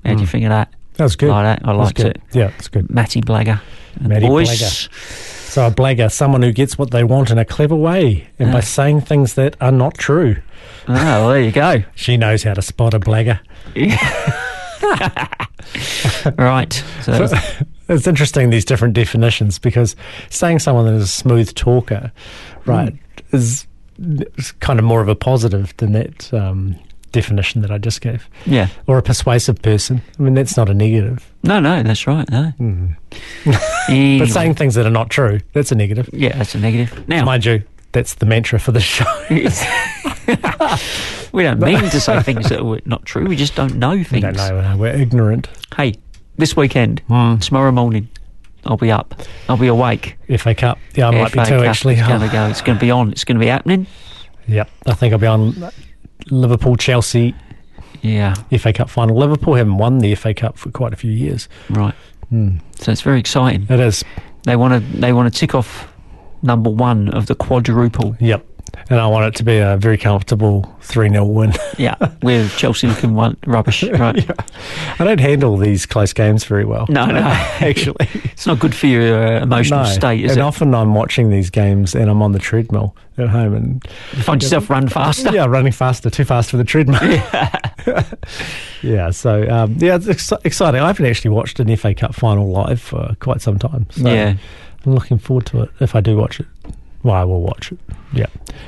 How 0.03 0.15
do 0.15 0.19
you 0.21 0.27
Mm. 0.27 0.31
think 0.31 0.43
of 0.43 0.49
that? 0.49 0.73
That 0.95 1.03
was 1.05 1.15
good. 1.15 1.29
Like 1.29 1.61
that? 1.61 1.61
I 1.65 1.71
That's 1.71 1.77
liked 1.85 1.97
good. 1.97 2.05
it. 2.07 2.21
Yeah, 2.33 2.51
it's 2.57 2.67
good. 2.67 2.89
Matty 2.89 3.21
Blagger. 3.21 3.61
And 3.99 4.09
Matty 4.09 4.21
the 4.23 4.27
voice. 4.27 4.61
Blagger. 4.61 5.42
So 5.53 5.67
a 5.67 5.71
blagger, 5.71 6.11
someone 6.11 6.41
who 6.41 6.51
gets 6.51 6.79
what 6.79 6.89
they 6.89 7.03
want 7.03 7.29
in 7.29 7.37
a 7.37 7.45
clever 7.45 7.75
way, 7.75 8.27
and 8.39 8.51
by 8.51 8.57
Ah. 8.57 8.61
saying 8.61 9.01
things 9.01 9.35
that 9.35 9.55
are 9.61 9.71
not 9.71 9.95
true. 9.99 10.37
Oh, 10.87 10.93
well, 10.95 11.29
there 11.29 11.41
you 11.41 11.51
go. 11.51 11.83
She 11.93 12.17
knows 12.17 12.41
how 12.41 12.55
to 12.55 12.61
spot 12.63 12.95
a 12.95 12.99
blagger. 12.99 13.39
right. 16.39 16.73
So, 17.03 17.27
it's 17.87 18.07
interesting 18.07 18.49
these 18.49 18.65
different 18.65 18.95
definitions 18.95 19.59
because 19.59 19.95
saying 20.31 20.57
someone 20.57 20.85
that 20.87 20.95
is 20.95 21.03
a 21.03 21.07
smooth 21.07 21.53
talker, 21.53 22.11
right, 22.65 22.95
is, 23.31 23.67
is 23.99 24.53
kind 24.53 24.79
of 24.79 24.85
more 24.85 25.01
of 25.01 25.07
a 25.07 25.13
positive 25.15 25.71
than 25.77 25.91
that 25.91 26.33
um, 26.33 26.77
definition 27.13 27.61
that 27.61 27.71
I 27.71 27.77
just 27.77 28.01
gave. 28.01 28.27
Yeah. 28.45 28.67
Or 28.87 28.97
a 28.97 29.01
persuasive 29.01 29.61
person. 29.61 30.01
I 30.19 30.23
mean, 30.23 30.33
that's 30.33 30.57
not 30.57 30.67
a 30.69 30.73
negative. 30.73 31.31
No, 31.43 31.61
no, 31.61 31.81
that's 31.81 32.05
right. 32.05 32.29
No. 32.29 32.51
But 33.45 33.59
Anyway. 33.89 34.25
saying 34.27 34.55
things 34.55 34.75
that 34.75 34.85
are 34.85 34.89
not 34.89 35.09
true, 35.09 35.39
that's 35.53 35.71
a 35.71 35.75
negative. 35.75 36.09
yeah, 36.13 36.35
that's 36.37 36.55
a 36.55 36.59
negative. 36.59 37.07
Now, 37.07 37.23
Mind 37.25 37.45
you, 37.45 37.63
that's 37.91 38.15
the 38.15 38.25
mantra 38.25 38.59
for 38.59 38.71
the 38.71 38.79
show. 38.81 39.05
we 41.33 41.43
don't 41.43 41.59
mean 41.59 41.79
to 41.89 41.99
say 41.99 42.21
things 42.23 42.49
that 42.49 42.61
are 42.61 42.79
not 42.85 43.05
true. 43.05 43.25
We 43.27 43.35
just 43.35 43.55
don't 43.55 43.75
know 43.75 43.91
things. 44.03 44.11
we 44.13 44.19
don't 44.21 44.35
know. 44.37 44.59
uh, 44.59 44.77
We're 44.77 44.93
ignorant. 44.95 45.47
Hey, 45.75 45.95
this 46.37 46.55
weekend, 46.55 47.01
tomorrow 47.07 47.71
morning, 47.71 48.07
I'll 48.65 48.77
be 48.77 48.91
up. 48.91 49.13
I'll 49.49 49.57
be 49.57 49.67
awake. 49.67 50.17
If 50.27 50.41
FA 50.43 50.55
Cup. 50.55 50.79
Yeah, 50.95 51.09
I 51.09 51.11
might 51.11 51.33
be 51.33 51.39
FA 51.39 51.45
too, 51.45 51.57
Cup 51.57 51.65
actually. 51.67 51.95
It's 51.95 52.07
going 52.07 52.21
to 52.27 52.29
go. 52.29 52.47
It's 52.47 52.61
going 52.61 52.77
to 52.79 52.83
be 52.83 52.89
on. 52.91 53.11
It's 53.11 53.23
going 53.25 53.35
to 53.37 53.39
be 53.43 53.47
happening. 53.49 53.85
Yep. 54.47 54.69
I 54.87 54.93
think 54.93 55.13
I'll 55.13 55.19
be 55.19 55.27
on 55.27 55.69
Liverpool, 56.31 56.75
Chelsea, 56.75 57.33
Yeah, 58.01 58.33
FA 58.57 58.73
Cup 58.73 58.89
final. 58.89 59.15
Liverpool 59.17 59.55
haven't 59.55 59.77
won 59.77 59.99
the 59.99 60.15
FA 60.15 60.33
Cup 60.33 60.57
for 60.57 60.69
quite 60.71 60.93
a 60.93 60.95
few 60.95 61.11
years. 61.11 61.47
right. 61.69 61.95
Hmm. 62.29 62.57
So 62.79 62.91
it's 62.91 63.01
very 63.01 63.19
exciting. 63.19 63.67
It 63.69 63.79
is. 63.79 64.03
They 64.43 64.55
want 64.55 64.73
to. 64.73 64.99
They 64.99 65.13
want 65.13 65.31
to 65.33 65.39
tick 65.39 65.53
off 65.53 65.87
number 66.41 66.69
one 66.69 67.09
of 67.09 67.27
the 67.27 67.35
quadruple. 67.35 68.15
Yep. 68.19 68.45
And 68.89 68.99
I 68.99 69.07
want 69.07 69.25
it 69.33 69.37
to 69.37 69.43
be 69.43 69.57
a 69.57 69.77
very 69.77 69.97
comfortable 69.97 70.75
3 70.81 71.09
0 71.09 71.25
win. 71.25 71.53
Yeah, 71.77 71.95
with 72.21 72.55
Chelsea 72.57 72.87
looking 72.87 73.13
one 73.15 73.37
rubbish. 73.45 73.83
Right. 73.93 74.29
I 74.99 75.03
don't 75.03 75.19
handle 75.19 75.57
these 75.57 75.85
close 75.85 76.11
games 76.13 76.43
very 76.43 76.65
well. 76.65 76.85
No, 76.89 77.05
no. 77.05 77.19
Actually. 77.19 78.07
It's 78.25 78.45
not 78.45 78.59
good 78.59 78.75
for 78.75 78.87
your 78.87 79.15
uh, 79.37 79.41
emotional 79.43 79.83
No. 79.83 79.89
state, 79.89 80.23
is 80.25 80.31
and 80.31 80.39
it? 80.39 80.43
often 80.43 80.73
I'm 80.75 80.93
watching 80.95 81.29
these 81.29 81.49
games 81.49 81.95
and 81.95 82.09
I'm 82.09 82.21
on 82.21 82.31
the 82.33 82.39
treadmill 82.39 82.95
at 83.17 83.29
home 83.29 83.53
and 83.55 83.85
You 84.13 84.23
find 84.23 84.41
yourself 84.41 84.69
run 84.69 84.87
faster. 84.89 85.31
yeah, 85.33 85.45
running 85.45 85.71
faster, 85.71 86.09
too 86.09 86.25
fast 86.25 86.49
for 86.49 86.57
the 86.57 86.63
treadmill. 86.63 86.99
Yeah, 88.81 89.09
so 89.11 89.47
um, 89.49 89.75
yeah, 89.79 89.95
it's 89.95 90.07
ex- 90.07 90.33
exciting. 90.43 90.81
I 90.81 90.87
haven't 90.87 91.05
actually 91.05 91.31
watched 91.31 91.59
an 91.59 91.73
FA 91.77 91.93
Cup 91.93 92.13
final 92.15 92.49
live 92.49 92.81
for 92.81 93.15
quite 93.19 93.41
some 93.41 93.59
time. 93.59 93.87
So 93.91 94.09
Yeah. 94.09 94.35
I'm 94.85 94.93
looking 94.93 95.17
forward 95.17 95.45
to 95.47 95.61
it 95.63 95.69
if 95.79 95.95
I 95.95 96.01
do 96.01 96.17
watch 96.17 96.39
it. 96.39 96.47
Well, 97.03 97.15
I 97.15 97.23
will 97.23 97.41
watch 97.41 97.71
it. 97.71 97.79
Yeah, 98.13 98.27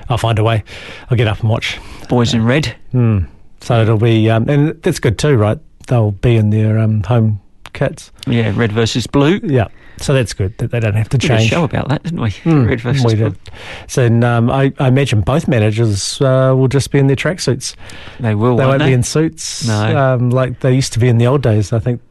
I'll 0.09 0.17
find 0.17 0.37
a 0.39 0.43
way. 0.43 0.63
I'll 1.09 1.17
get 1.17 1.27
up 1.27 1.39
and 1.39 1.49
watch. 1.49 1.79
Boys 2.09 2.33
in 2.33 2.43
red. 2.45 2.75
Mm. 2.93 3.27
So 3.61 3.81
it'll 3.81 3.97
be, 3.97 4.29
um, 4.29 4.47
and 4.49 4.81
that's 4.83 4.99
good 4.99 5.17
too, 5.17 5.35
right? 5.37 5.57
They'll 5.87 6.11
be 6.11 6.35
in 6.35 6.49
their 6.49 6.77
um, 6.79 7.01
home 7.03 7.39
kits. 7.73 8.11
Yeah, 8.27 8.53
red 8.55 8.71
versus 8.71 9.07
blue. 9.07 9.39
Yeah, 9.43 9.67
so 9.97 10.13
that's 10.13 10.33
good 10.33 10.57
that 10.57 10.71
they 10.71 10.79
don't 10.79 10.93
have 10.95 11.09
to 11.09 11.15
We 11.17 11.19
did 11.19 11.31
a 11.31 11.37
change. 11.37 11.49
show 11.49 11.63
about 11.63 11.87
that, 11.89 12.03
didn't 12.03 12.21
we? 12.21 12.29
Mm, 12.31 12.67
red 12.67 12.81
versus 12.81 13.05
we 13.05 13.15
blue. 13.15 13.29
did. 13.29 13.39
So 13.87 14.03
and, 14.03 14.23
um, 14.23 14.49
I, 14.49 14.73
I 14.79 14.87
imagine 14.89 15.21
both 15.21 15.47
managers 15.47 16.19
uh, 16.21 16.53
will 16.55 16.67
just 16.67 16.91
be 16.91 16.99
in 16.99 17.07
their 17.07 17.15
tracksuits. 17.15 17.75
They 18.19 18.35
will. 18.35 18.55
They 18.57 18.63
won't 18.65 18.69
won't 18.71 18.79
they? 18.79 18.87
be 18.89 18.93
in 18.93 19.03
suits, 19.03 19.67
No. 19.67 19.97
um, 19.97 20.29
like 20.29 20.59
they 20.59 20.73
used 20.73 20.93
to 20.93 20.99
be 20.99 21.07
in 21.07 21.17
the 21.17 21.27
old 21.27 21.41
days. 21.41 21.71
I 21.73 21.79
think. 21.79 22.01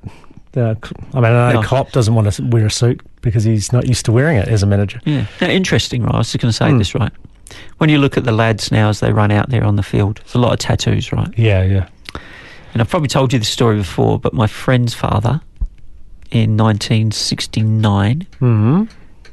I 0.57 0.75
mean, 1.15 1.25
I 1.25 1.53
know 1.53 1.61
No. 1.61 1.63
Klopp 1.63 1.93
doesn't 1.93 2.15
want 2.15 2.33
to 2.33 2.43
wear 2.45 2.67
a 2.67 2.71
suit 2.71 3.01
because 3.23 3.45
he's 3.45 3.73
not 3.73 3.87
used 3.89 4.05
to 4.07 4.13
wearing 4.13 4.37
it 4.37 4.49
as 4.49 4.63
a 4.63 4.67
manager. 4.67 5.01
Yeah. 5.05 5.27
Now, 5.41 5.49
interesting, 5.49 6.03
right? 6.03 6.15
I 6.15 6.19
was 6.19 6.31
just 6.33 6.41
going 6.43 6.51
to 6.51 6.57
say 6.57 6.71
Hmm. 6.71 6.79
this, 6.79 6.95
right? 6.95 7.13
When 7.79 7.91
you 7.91 7.99
look 7.99 8.17
at 8.17 8.25
the 8.25 8.33
lads 8.33 8.71
now 8.73 8.89
as 8.89 9.01
they 9.01 9.13
run 9.13 9.31
out 9.31 9.51
there 9.51 9.65
on 9.65 9.77
the 9.77 9.83
field, 9.83 10.19
there's 10.19 10.35
a 10.35 10.39
lot 10.39 10.53
of 10.53 10.59
tattoos, 10.59 11.13
right? 11.13 11.29
Yeah, 11.37 11.63
yeah. 11.63 11.87
And 12.73 12.81
I've 12.83 12.89
probably 12.91 13.09
told 13.09 13.33
you 13.33 13.39
this 13.39 13.49
story 13.49 13.77
before, 13.77 14.19
but 14.19 14.33
my 14.35 14.47
friend's 14.47 14.95
father 14.95 15.41
in 16.31 16.57
1969 16.57 18.27
hmm 18.39 18.85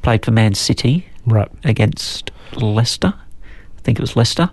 played 0.02 0.24
for 0.24 0.32
Man 0.32 0.52
City 0.54 1.06
Right. 1.26 1.48
against 1.62 2.32
Leicester. 2.56 3.14
I 3.16 3.80
think 3.82 3.98
it 3.98 4.02
was 4.02 4.16
Leicester. 4.16 4.50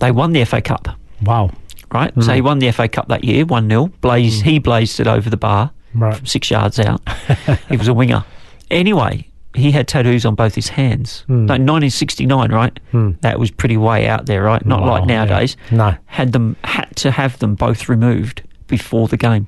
They 0.00 0.10
won 0.10 0.32
the 0.32 0.44
FA 0.44 0.60
Cup, 0.60 0.88
Wow. 1.22 1.50
right? 1.92 2.12
So 2.20 2.34
he 2.34 2.40
won 2.40 2.58
the 2.58 2.70
FA 2.72 2.88
Cup 2.88 3.06
that 3.08 3.22
year, 3.24 3.44
1 3.44 3.68
0. 3.68 3.86
Blazed, 4.00 4.42
He 4.42 4.58
blazed 4.58 4.98
it 4.98 5.06
over 5.06 5.30
the 5.30 5.36
bar 5.36 5.70
Right. 5.98 6.16
from 6.16 6.26
six 6.26 6.50
yards 6.50 6.78
out. 6.78 7.00
he 7.68 7.76
was 7.76 7.88
a 7.88 7.94
winger. 7.94 8.24
Anyway, 8.70 9.28
he 9.54 9.70
had 9.70 9.88
tattoos 9.88 10.24
on 10.26 10.34
both 10.34 10.54
his 10.54 10.68
hands. 10.68 11.20
Hmm. 11.26 11.46
No, 11.46 11.52
1969, 11.54 12.52
right? 12.52 12.78
Hmm. 12.90 13.12
That 13.22 13.38
was 13.38 13.50
pretty 13.50 13.76
way 13.76 14.06
out 14.06 14.26
there, 14.26 14.42
right? 14.42 14.64
Not 14.66 14.82
Wow, 14.82 14.90
like 14.90 15.08
yeah. 15.08 15.24
nowadays. 15.24 15.56
No. 15.70 15.94
Had 16.06 16.32
them 16.32 16.56
had 16.64 16.94
to 16.96 17.10
have 17.10 17.38
them 17.38 17.54
both 17.54 17.88
removed 17.88 18.42
before 18.66 19.08
the 19.08 19.16
game. 19.16 19.46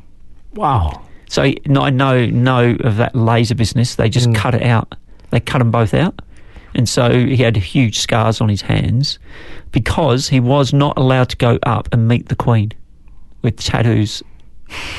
Wow. 0.55 1.03
So 1.29 1.53
no, 1.67 1.83
I 1.83 1.91
know 1.91 2.25
know 2.27 2.77
of 2.81 2.97
that 2.97 3.15
laser 3.15 3.55
business. 3.55 3.97
They 3.97 4.09
just 4.09 4.29
Mm. 4.29 4.35
cut 4.37 4.55
it 4.55 4.63
out. 4.63 4.95
They 5.31 5.41
cut 5.41 5.59
them 5.59 5.71
both 5.71 5.93
out, 5.93 6.23
and 6.75 6.89
so 6.89 7.11
he 7.27 7.37
had 7.37 7.55
huge 7.57 7.99
scars 7.99 8.41
on 8.41 8.49
his 8.49 8.63
hands 8.63 9.19
because 9.73 10.29
he 10.31 10.41
was 10.41 10.73
not 10.73 10.97
allowed 10.97 11.29
to 11.31 11.37
go 11.37 11.59
up 11.65 11.89
and 11.93 12.09
meet 12.09 12.29
the 12.31 12.35
Queen 12.37 12.73
with 13.43 13.57
tattoos, 13.59 14.23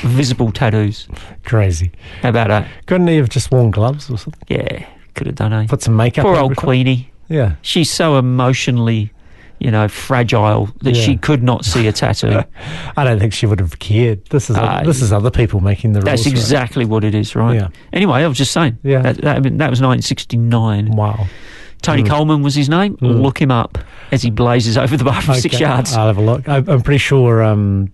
visible 0.02 0.52
tattoos. 0.52 1.08
Crazy. 1.44 1.92
How 2.22 2.30
about 2.30 2.48
that? 2.48 2.68
Couldn't 2.86 3.08
he 3.08 3.16
have 3.16 3.28
just 3.28 3.50
worn 3.50 3.70
gloves 3.70 4.10
or 4.10 4.18
something? 4.18 4.42
Yeah, 4.48 4.86
could 5.14 5.26
have 5.26 5.36
done 5.36 5.52
it. 5.52 5.68
Put 5.68 5.82
some 5.82 5.96
makeup. 5.96 6.24
Poor 6.24 6.36
old? 6.36 6.56
Queenie. 6.56 7.12
Yeah. 7.28 7.54
She's 7.62 7.90
so 7.90 8.16
emotionally, 8.18 9.12
you 9.60 9.70
know, 9.70 9.86
fragile 9.88 10.68
that 10.82 10.96
she 10.96 11.16
could 11.16 11.42
not 11.42 11.64
see 11.64 11.86
a 11.86 11.92
tattoo. 11.92 12.40
I 12.96 13.04
don't 13.04 13.18
think 13.20 13.32
she 13.32 13.46
would 13.46 13.60
have 13.60 13.78
cared. 13.78 14.24
This 14.26 14.50
is 14.50 14.56
Uh, 14.56 14.82
this 14.84 15.00
is 15.00 15.12
other 15.12 15.30
people 15.30 15.60
making 15.60 15.92
the 15.92 16.00
That's 16.00 16.24
rules. 16.24 16.34
right? 16.34 16.40
exactly 16.40 16.84
what 16.84 17.04
it 17.04 17.14
is, 17.14 17.36
right? 17.36 17.54
Yeah. 17.54 17.68
Anyway, 17.92 18.24
I 18.24 18.26
was 18.26 18.36
just 18.38 18.50
saying. 18.52 18.78
Yeah. 18.82 19.02
That, 19.02 19.16
that, 19.18 19.36
I 19.36 19.40
mean, 19.40 19.58
that 19.58 19.70
was 19.70 19.80
1969. 19.80 20.90
Wow. 20.96 21.26
Tony 21.82 22.02
Mm. 22.02 22.08
Coleman 22.08 22.42
was 22.42 22.54
his 22.54 22.68
name. 22.68 22.96
Mm. 22.98 23.22
Look 23.22 23.40
him 23.40 23.50
up 23.50 23.78
as 24.12 24.22
he 24.22 24.30
blazes 24.30 24.76
over 24.76 24.96
the 24.96 25.04
bar 25.04 25.22
from 25.22 25.34
six 25.36 25.58
yards. 25.60 25.94
I'll 25.94 26.08
have 26.08 26.18
a 26.18 26.22
look. 26.22 26.48
I, 26.48 26.56
I'm 26.56 26.82
pretty 26.82 26.98
sure 26.98 27.42
um, 27.42 27.90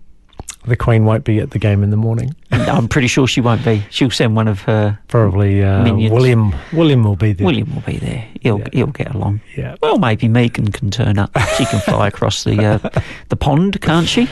the 0.67 0.75
Queen 0.75 1.05
won't 1.05 1.23
be 1.23 1.39
at 1.39 1.51
the 1.51 1.59
game 1.59 1.83
in 1.83 1.89
the 1.89 1.97
morning. 1.97 2.35
I'm 2.51 2.87
pretty 2.87 3.07
sure 3.07 3.27
she 3.27 3.41
won't 3.41 3.63
be. 3.63 3.83
She'll 3.89 4.11
send 4.11 4.35
one 4.35 4.47
of 4.47 4.61
her. 4.61 4.99
Probably 5.07 5.63
uh. 5.63 5.83
William. 5.83 6.53
William 6.73 7.03
will 7.03 7.15
be 7.15 7.33
there. 7.33 7.45
William 7.45 7.73
will 7.73 7.81
be 7.81 7.97
there. 7.97 8.27
He'll 8.41 8.61
he'll 8.73 8.87
get 8.87 9.13
along. 9.15 9.41
Yeah. 9.55 9.75
Well, 9.81 9.97
maybe 9.97 10.27
Meghan 10.27 10.73
can 10.73 10.91
turn 10.91 11.17
up. 11.17 11.31
She 11.57 11.65
can 11.65 11.79
fly 11.81 12.07
across 12.09 12.43
the 12.43 12.63
uh, 12.63 13.01
the 13.29 13.35
pond, 13.35 13.81
can't 13.81 14.07
she? 14.07 14.29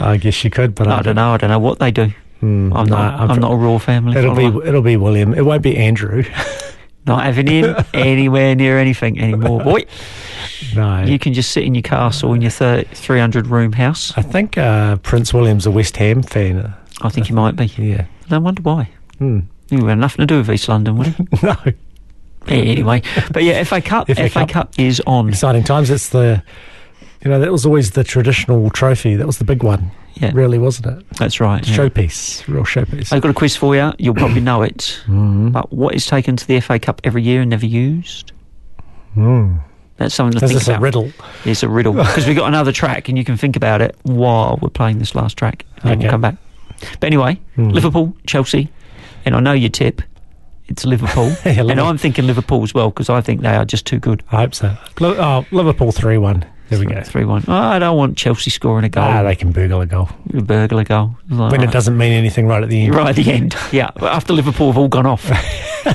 I 0.00 0.16
guess 0.16 0.34
she 0.34 0.50
could, 0.50 0.74
but 0.74 0.88
I 0.88 1.02
don't 1.02 1.16
know. 1.16 1.32
I 1.32 1.36
don't 1.36 1.50
know 1.50 1.58
what 1.58 1.78
they 1.78 1.90
do. 1.90 2.12
Hmm, 2.40 2.72
I'm 2.74 2.86
no, 2.86 2.96
not. 2.96 3.20
I'm 3.20 3.30
I'm, 3.30 3.40
not 3.40 3.52
a 3.52 3.56
royal 3.56 3.78
family. 3.78 4.16
It'll 4.16 4.34
follower. 4.34 4.60
be 4.62 4.68
it'll 4.68 4.82
be 4.82 4.96
William. 4.96 5.32
It 5.32 5.44
won't 5.44 5.62
be 5.62 5.76
Andrew. 5.76 6.24
not 7.06 7.24
having 7.24 7.46
him 7.46 7.76
anywhere 7.94 8.54
near 8.54 8.78
anything 8.78 9.20
anymore, 9.20 9.62
boy. 9.62 9.84
no. 10.74 11.02
You 11.02 11.18
can 11.18 11.32
just 11.32 11.52
sit 11.52 11.64
in 11.64 11.74
your 11.74 11.82
castle 11.82 12.32
in 12.32 12.42
your 12.42 12.50
300 12.50 13.46
room 13.46 13.72
house. 13.72 14.12
I 14.16 14.22
think 14.22 14.58
uh, 14.58 14.96
Prince 14.96 15.32
William's 15.32 15.66
a 15.66 15.70
West 15.70 15.96
Ham 15.96 16.22
fan. 16.22 16.74
I 17.02 17.08
think 17.08 17.26
he 17.26 17.32
might 17.32 17.56
be. 17.56 17.66
Yeah. 17.66 18.06
No 18.30 18.40
wonder 18.40 18.62
why. 18.62 18.88
Hmm. 19.18 19.40
He 19.68 19.76
had 19.76 19.98
nothing 19.98 20.22
to 20.22 20.26
do 20.26 20.38
with 20.38 20.50
East 20.50 20.68
London, 20.68 20.96
would 20.96 21.08
he? 21.08 21.26
no. 21.42 21.56
anyway, 22.46 23.02
but 23.32 23.42
yeah, 23.42 23.62
FA 23.64 23.80
Cup. 23.80 24.06
FA 24.06 24.14
FA, 24.14 24.30
Cup. 24.30 24.48
Cup. 24.48 24.74
is 24.78 25.02
on. 25.06 25.28
Exciting 25.28 25.64
times. 25.64 25.90
It's 25.90 26.10
the, 26.10 26.42
you 27.24 27.30
know, 27.30 27.40
that 27.40 27.50
was 27.50 27.66
always 27.66 27.92
the 27.92 28.04
traditional 28.04 28.70
trophy. 28.70 29.16
That 29.16 29.26
was 29.26 29.38
the 29.38 29.44
big 29.44 29.62
one. 29.62 29.90
Yeah. 30.18 30.30
Really, 30.34 30.58
wasn't 30.58 30.86
it? 30.98 31.06
That's 31.18 31.40
right. 31.40 31.66
yeah. 31.68 31.76
Showpiece. 31.76 32.46
Real 32.48 32.64
showpiece. 32.64 33.12
I've 33.12 33.20
got 33.22 33.30
a 33.30 33.34
quiz 33.34 33.54
for 33.54 33.76
you. 33.76 33.92
You'll 33.98 34.14
probably 34.14 34.40
know 34.40 34.62
it. 34.62 35.00
Mm. 35.06 35.52
But 35.52 35.72
what 35.72 35.94
is 35.94 36.06
taken 36.06 36.36
to 36.36 36.46
the 36.46 36.58
FA 36.60 36.78
Cup 36.78 37.00
every 37.04 37.22
year 37.22 37.42
and 37.42 37.50
never 37.50 37.66
used? 37.66 38.32
Mm. 39.16 39.60
That's 39.98 40.14
something 40.14 40.38
to 40.38 40.44
Is 40.44 40.50
think 40.50 40.58
this 40.60 40.68
about. 40.68 40.80
a 40.80 40.82
riddle? 40.82 41.12
It's 41.44 41.62
a 41.62 41.68
riddle 41.68 41.92
because 41.94 42.26
we've 42.26 42.36
got 42.36 42.48
another 42.48 42.72
track, 42.72 43.08
and 43.08 43.16
you 43.16 43.24
can 43.24 43.36
think 43.36 43.56
about 43.56 43.80
it 43.80 43.94
while 44.02 44.58
we're 44.60 44.68
playing 44.68 44.98
this 44.98 45.14
last 45.14 45.36
track. 45.36 45.64
And 45.82 45.92
Okay. 45.92 46.00
we'll 46.00 46.10
come 46.10 46.20
back. 46.20 46.36
But 47.00 47.06
anyway, 47.06 47.40
Hmm. 47.54 47.68
Liverpool, 47.68 48.14
Chelsea, 48.26 48.70
and 49.24 49.34
I 49.34 49.40
know 49.40 49.52
your 49.52 49.70
tip. 49.70 50.02
It's 50.68 50.84
Liverpool, 50.84 51.28
Yeah, 51.44 51.60
and 51.62 51.80
I'm 51.80 51.96
thinking 51.98 52.26
Liverpool 52.26 52.62
as 52.64 52.74
well 52.74 52.90
because 52.90 53.08
I 53.08 53.20
think 53.20 53.40
they 53.42 53.54
are 53.54 53.64
just 53.64 53.86
too 53.86 53.98
good. 54.00 54.22
I 54.32 54.36
hope 54.42 54.54
so. 54.54 54.76
Oh, 55.00 55.46
Liverpool 55.52 55.92
3 55.92 56.18
1. 56.18 56.44
There 56.68 56.78
we 56.80 56.86
go. 56.86 57.00
Three 57.02 57.24
one. 57.24 57.44
Oh, 57.46 57.52
I 57.54 57.78
don't 57.78 57.96
want 57.96 58.16
Chelsea 58.16 58.50
scoring 58.50 58.84
a 58.84 58.88
goal. 58.88 59.04
Ah, 59.04 59.22
they 59.22 59.36
can 59.36 59.52
burgle 59.52 59.80
a 59.80 59.86
goal. 59.86 60.08
a 60.34 60.42
burglar 60.42 60.84
goal. 60.84 61.16
Like, 61.30 61.52
When 61.52 61.62
it 61.62 61.70
doesn't 61.70 61.96
mean 61.96 62.12
anything 62.12 62.46
right 62.48 62.62
at 62.62 62.68
the 62.68 62.82
end. 62.84 62.94
Right 62.94 63.16
at 63.16 63.24
the 63.24 63.30
end. 63.32 63.54
Yeah. 63.72 63.90
After 64.00 64.32
Liverpool 64.32 64.68
have 64.68 64.78
all 64.78 64.88
gone 64.88 65.06
off. 65.06 65.24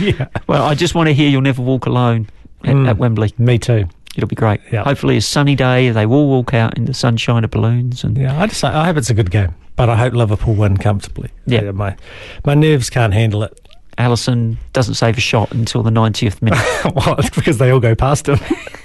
yeah. 0.00 0.28
Well, 0.46 0.64
I 0.64 0.74
just 0.74 0.94
want 0.94 1.08
to 1.08 1.14
hear 1.14 1.28
You'll 1.28 1.40
Never 1.42 1.62
Walk 1.62 1.86
Alone 1.86 2.28
at, 2.64 2.74
Mm. 2.74 2.88
at 2.88 2.98
Wembley. 2.98 3.32
Me 3.38 3.58
too. 3.58 3.86
It'll 4.16 4.28
be 4.28 4.36
great. 4.36 4.60
Yeah. 4.70 4.84
Hopefully, 4.84 5.16
a 5.16 5.20
sunny 5.20 5.54
day. 5.56 5.90
They 5.90 6.06
will 6.06 6.28
walk 6.28 6.54
out 6.54 6.76
in 6.76 6.84
the 6.84 6.94
sunshine 6.94 7.42
of 7.44 7.50
balloons. 7.50 8.04
And 8.04 8.16
Yeah, 8.16 8.40
I 8.40 8.46
just 8.46 8.62
I 8.62 8.84
hope 8.84 8.96
it's 8.96 9.10
a 9.10 9.14
good 9.14 9.30
game, 9.30 9.54
but 9.76 9.88
I 9.88 9.96
hope 9.96 10.12
Liverpool 10.14 10.54
win 10.54 10.76
comfortably. 10.76 11.30
Yeah. 11.46 11.70
my 11.72 11.96
my 12.44 12.54
nerves 12.54 12.90
can't 12.90 13.12
handle 13.14 13.42
it. 13.42 13.60
Alisson 13.98 14.56
doesn't 14.72 14.94
save 14.94 15.16
a 15.16 15.20
shot 15.20 15.52
until 15.52 15.82
the 15.84 15.90
90th 15.90 16.42
minute. 16.42 16.58
well, 16.94 17.14
it's 17.18 17.30
because 17.30 17.58
they 17.58 17.70
all 17.70 17.80
go 17.80 17.94
past 17.94 18.28
him. 18.28 18.38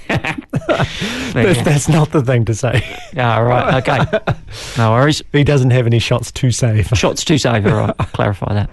that's, 1.33 1.61
that's, 1.63 1.89
not 1.89 2.11
the 2.11 2.21
thing 2.21 2.45
to 2.45 2.53
say. 2.53 2.81
Yeah. 3.13 3.39
right. 3.39 3.75
Okay. 3.75 4.19
No 4.77 4.91
worries. 4.91 5.23
He 5.31 5.43
doesn't 5.43 5.71
have 5.71 5.85
any 5.85 5.99
shots 5.99 6.31
to 6.33 6.51
save. 6.51 6.87
Shots 6.89 7.23
to 7.25 7.37
save. 7.37 7.65
All 7.65 7.73
right. 7.73 7.95
I'll 7.99 8.05
clarify 8.13 8.53
that. 8.53 8.69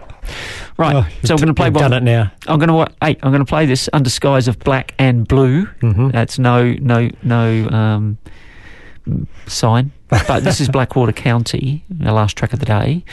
Right. 0.77 0.95
Oh, 0.97 1.09
so 1.25 1.35
I'm 1.35 1.39
going 1.39 1.49
to 1.49 1.55
play. 1.55 1.71
One, 1.71 1.91
done 1.91 1.93
it 1.95 2.03
now. 2.03 2.33
I'm 2.47 2.59
going 2.59 2.69
to. 2.69 2.93
Hey, 3.01 3.17
I'm 3.23 3.31
going 3.31 3.45
to 3.45 3.49
play 3.49 3.67
this 3.67 3.89
under 3.93 4.11
skies 4.11 4.49
of 4.49 4.59
black 4.59 4.95
and 4.99 5.27
blue. 5.27 5.67
Mm-hmm. 5.67 6.11
That's 6.11 6.39
no, 6.39 6.73
no, 6.75 7.11
no 7.23 7.69
um, 7.69 8.19
sign. 9.47 9.93
But 10.09 10.41
this 10.45 10.61
is 10.61 10.69
Blackwater 10.71 11.13
County. 11.13 11.85
The 11.89 12.13
last 12.13 12.37
track 12.37 12.53
of 12.53 12.61
the 12.61 12.67
day. 12.67 13.05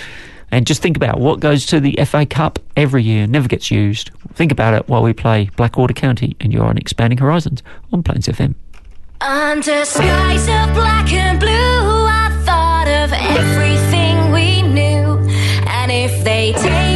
And 0.51 0.67
just 0.67 0.83
think 0.83 0.95
about 0.95 1.19
what 1.19 1.39
goes 1.39 1.65
to 1.67 1.79
the 1.79 1.97
FA 2.05 2.27
Cup 2.27 2.59
every 2.77 3.01
year, 3.01 3.25
never 3.25 3.47
gets 3.47 3.71
used. 3.71 4.11
Think 4.35 4.51
about 4.51 4.75
it 4.75 4.87
while 4.87 5.01
we 5.01 5.11
play 5.11 5.49
Blackwater 5.55 5.95
County 5.95 6.35
and 6.39 6.53
you're 6.53 6.65
on 6.65 6.77
Expanding 6.77 7.17
Horizons 7.17 7.63
on 7.91 8.03
Plains 8.03 8.27
FM. 8.27 8.53
Under 9.25 9.85
skies 9.85 10.49
of 10.49 10.75
black 10.75 11.13
and 11.13 11.39
blue, 11.39 11.47
I 11.49 12.29
thought 12.43 12.89
of 12.89 13.13
everything 13.13 14.33
we 14.33 14.61
knew. 14.61 15.17
And 15.65 15.89
if 15.89 16.25
they 16.25 16.51
take 16.51 16.92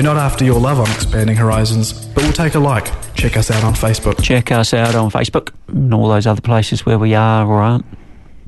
We're 0.00 0.14
not 0.14 0.16
after 0.16 0.46
your 0.46 0.58
love 0.58 0.80
on 0.80 0.90
Expanding 0.92 1.36
Horizons, 1.36 2.06
but 2.14 2.24
we'll 2.24 2.32
take 2.32 2.54
a 2.54 2.58
like. 2.58 2.86
Check 3.12 3.36
us 3.36 3.50
out 3.50 3.62
on 3.62 3.74
Facebook. 3.74 4.22
Check 4.22 4.50
us 4.50 4.72
out 4.72 4.94
on 4.94 5.10
Facebook 5.10 5.52
and 5.68 5.92
all 5.92 6.08
those 6.08 6.26
other 6.26 6.40
places 6.40 6.86
where 6.86 6.98
we 6.98 7.14
are 7.14 7.46
or 7.46 7.60
aren't, 7.60 7.84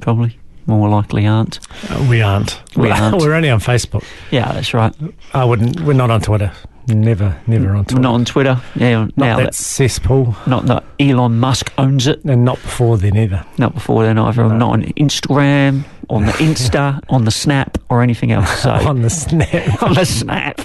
probably. 0.00 0.38
More 0.64 0.88
likely 0.88 1.26
aren't. 1.26 1.60
Uh, 1.90 2.06
we 2.08 2.22
aren't. 2.22 2.62
We 2.74 2.90
aren't. 2.90 3.16
We're 3.20 3.34
only 3.34 3.50
on 3.50 3.60
Facebook. 3.60 4.02
Yeah, 4.30 4.50
that's 4.50 4.72
right. 4.72 4.94
I 5.34 5.44
wouldn't. 5.44 5.78
We're 5.80 5.92
not 5.92 6.10
on 6.10 6.22
Twitter. 6.22 6.50
Never, 6.88 7.38
never 7.46 7.76
on 7.76 7.84
Twitter. 7.84 8.00
Not 8.00 8.14
on 8.14 8.24
Twitter. 8.24 8.62
Yeah, 8.74 9.00
not 9.00 9.16
now 9.18 9.36
that, 9.36 9.44
that 9.44 9.54
cesspool. 9.54 10.34
Not 10.46 10.64
that 10.66 10.84
Elon 10.98 11.38
Musk 11.38 11.70
owns 11.76 12.06
it. 12.06 12.24
And 12.24 12.46
not 12.46 12.62
before 12.62 12.96
then 12.96 13.14
either. 13.18 13.44
Not 13.58 13.74
before 13.74 14.04
then 14.04 14.16
either. 14.16 14.48
No. 14.48 14.56
Not 14.56 14.72
on 14.72 14.82
Instagram 14.84 15.84
on 16.10 16.26
the 16.26 16.32
Insta, 16.32 17.00
on 17.08 17.24
the 17.24 17.30
Snap, 17.30 17.78
or 17.88 18.02
anything 18.02 18.32
else. 18.32 18.62
So 18.62 18.70
on 18.70 19.02
the 19.02 19.10
snap, 19.10 19.82
on 19.82 19.94
the 19.94 20.04
Snap. 20.04 20.60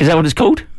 Is 0.00 0.06
that 0.06 0.16
what 0.16 0.24
it's 0.24 0.34
called? 0.34 0.62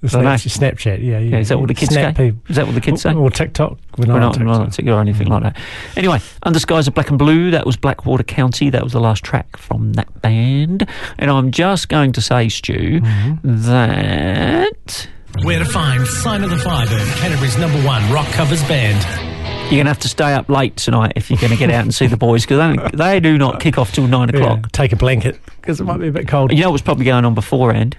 the 0.00 0.08
don't 0.08 0.24
Snapchat. 0.24 1.02
Yeah, 1.02 1.18
yeah. 1.18 1.18
Yeah, 1.18 1.38
is 1.38 1.48
that 1.48 1.58
what 1.58 1.68
the 1.68 1.74
kids 1.74 1.92
snap 1.92 2.16
say? 2.16 2.30
people. 2.30 2.42
Is 2.48 2.56
that 2.56 2.66
what 2.66 2.74
the 2.74 2.80
kids 2.80 3.02
say? 3.02 3.12
Or 3.12 3.30
TikTok. 3.30 3.78
We're 3.96 4.06
not, 4.06 4.14
We're 4.14 4.22
on 4.22 4.32
TikTok. 4.32 4.60
on 4.60 4.70
TikTok 4.70 4.94
or 4.94 5.00
anything 5.00 5.28
mm. 5.28 5.30
like 5.30 5.42
that. 5.42 5.62
Anyway, 5.96 6.20
Under 6.44 6.58
Skies 6.58 6.86
of 6.86 6.94
Black 6.94 7.08
and 7.08 7.18
Blue, 7.18 7.50
that 7.50 7.66
was 7.66 7.76
Blackwater 7.76 8.22
County. 8.22 8.70
That 8.70 8.84
was 8.84 8.92
the 8.92 9.00
last 9.00 9.24
track 9.24 9.56
from 9.56 9.94
that 9.94 10.22
band. 10.22 10.88
And 11.18 11.30
I'm 11.30 11.50
just 11.50 11.88
going 11.88 12.12
to 12.12 12.20
say, 12.20 12.48
Stu, 12.48 13.00
mm-hmm. 13.00 13.62
that 13.62 15.08
Where 15.42 15.58
to 15.58 15.64
find 15.64 16.06
Sign 16.06 16.44
of 16.44 16.50
the 16.50 16.58
Firebird, 16.58 17.08
Canterbury's 17.16 17.58
number 17.58 17.82
one 17.84 18.08
rock 18.12 18.28
covers 18.28 18.62
band. 18.68 19.37
You're 19.70 19.78
going 19.78 19.84
to 19.86 19.90
have 19.90 19.98
to 20.00 20.08
stay 20.08 20.32
up 20.32 20.48
late 20.48 20.76
tonight 20.76 21.12
if 21.16 21.30
you're 21.30 21.38
going 21.40 21.52
to 21.52 21.58
get 21.58 21.70
out 21.70 21.82
and 21.82 21.94
see 21.94 22.06
the 22.06 22.16
boys 22.16 22.44
because 22.46 22.76
they, 22.92 22.96
they 22.96 23.20
do 23.20 23.36
not 23.38 23.60
kick 23.60 23.78
off 23.78 23.92
till 23.92 24.06
nine 24.06 24.28
Yeah, 24.32 24.40
o'clock. 24.40 24.72
take 24.72 24.92
a 24.92 24.96
blanket 24.96 25.38
because 25.60 25.80
it 25.80 25.84
might 25.84 25.98
be 25.98 26.08
a 26.08 26.12
bit 26.12 26.26
cold. 26.28 26.52
You 26.52 26.62
know 26.62 26.70
what's 26.70 26.82
probably 26.82 27.04
going 27.04 27.24
on 27.24 27.34
beforehand? 27.34 27.96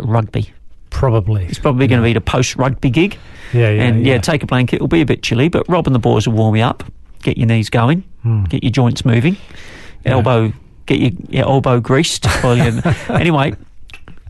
Rugby. 0.00 0.50
Probably. 0.90 1.44
It's 1.46 1.58
probably 1.58 1.86
going 1.86 2.00
to 2.00 2.04
be 2.04 2.12
the 2.14 2.20
post 2.20 2.56
rugby 2.56 2.90
gig. 2.90 3.18
Yeah, 3.52 3.70
yeah, 3.70 3.82
and 3.84 4.06
yeah, 4.06 4.14
yeah. 4.14 4.20
take 4.20 4.42
a 4.42 4.46
blanket. 4.46 4.76
It'll 4.76 4.88
be 4.88 5.00
a 5.02 5.06
bit 5.06 5.22
chilly, 5.22 5.48
but 5.48 5.68
Rob 5.68 5.86
and 5.86 5.94
the 5.94 5.98
boys 6.00 6.26
will 6.26 6.34
warm 6.34 6.56
you 6.56 6.62
up, 6.62 6.84
get 7.22 7.36
your 7.38 7.46
knees 7.46 7.68
going, 7.70 8.02
Hmm. 8.22 8.44
get 8.44 8.62
your 8.64 8.70
joints 8.72 9.04
moving, 9.04 9.36
elbow, 10.04 10.52
get 10.86 10.98
your, 10.98 11.10
your 11.28 11.44
elbow 11.48 11.80
greased. 11.80 12.26
anyway, 12.44 13.54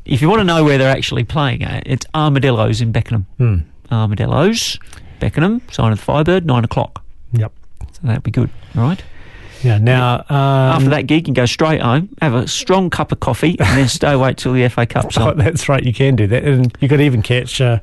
if 0.05 0.22
you 0.22 0.28
want 0.28 0.41
to 0.41 0.45
know 0.45 0.64
where 0.64 0.78
they're 0.78 0.91
actually 0.95 1.24
playing 1.24 1.62
at, 1.62 1.86
it's 1.86 2.07
Armadillos 2.14 2.80
in 2.80 2.93
Beckenham. 2.93 3.26
Hmm. 3.38 3.57
Armadillos, 3.93 4.78
Beckenham, 5.20 5.62
sign 5.70 5.92
of 5.92 5.98
the 5.98 6.04
Firebird, 6.04 6.44
nine 6.46 6.64
o'clock. 6.64 7.04
Yep. 7.32 7.52
So 7.92 8.00
that'd 8.02 8.22
be 8.22 8.30
good, 8.30 8.50
all 8.76 8.82
right? 8.82 9.02
Yeah. 9.62 9.76
Now, 9.76 10.20
um, 10.30 10.34
After 10.76 10.88
that 10.88 11.02
gig, 11.06 11.18
you 11.18 11.24
can 11.24 11.34
go 11.34 11.44
straight 11.44 11.82
home, 11.82 12.08
have 12.22 12.32
a 12.32 12.48
strong 12.48 12.88
cup 12.88 13.12
of 13.12 13.20
coffee, 13.20 13.58
and 13.58 13.78
then 13.78 13.88
stay 13.88 14.12
awake 14.12 14.38
till 14.38 14.54
the 14.54 14.66
FA 14.70 14.86
Cup's 14.86 15.18
Oh, 15.18 15.34
that's 15.34 15.68
right. 15.68 15.84
You 15.84 15.92
can 15.92 16.16
do 16.16 16.26
that, 16.28 16.44
and 16.44 16.74
you 16.80 16.88
could 16.88 17.02
even 17.02 17.20
catch 17.20 17.60
uh, 17.60 17.80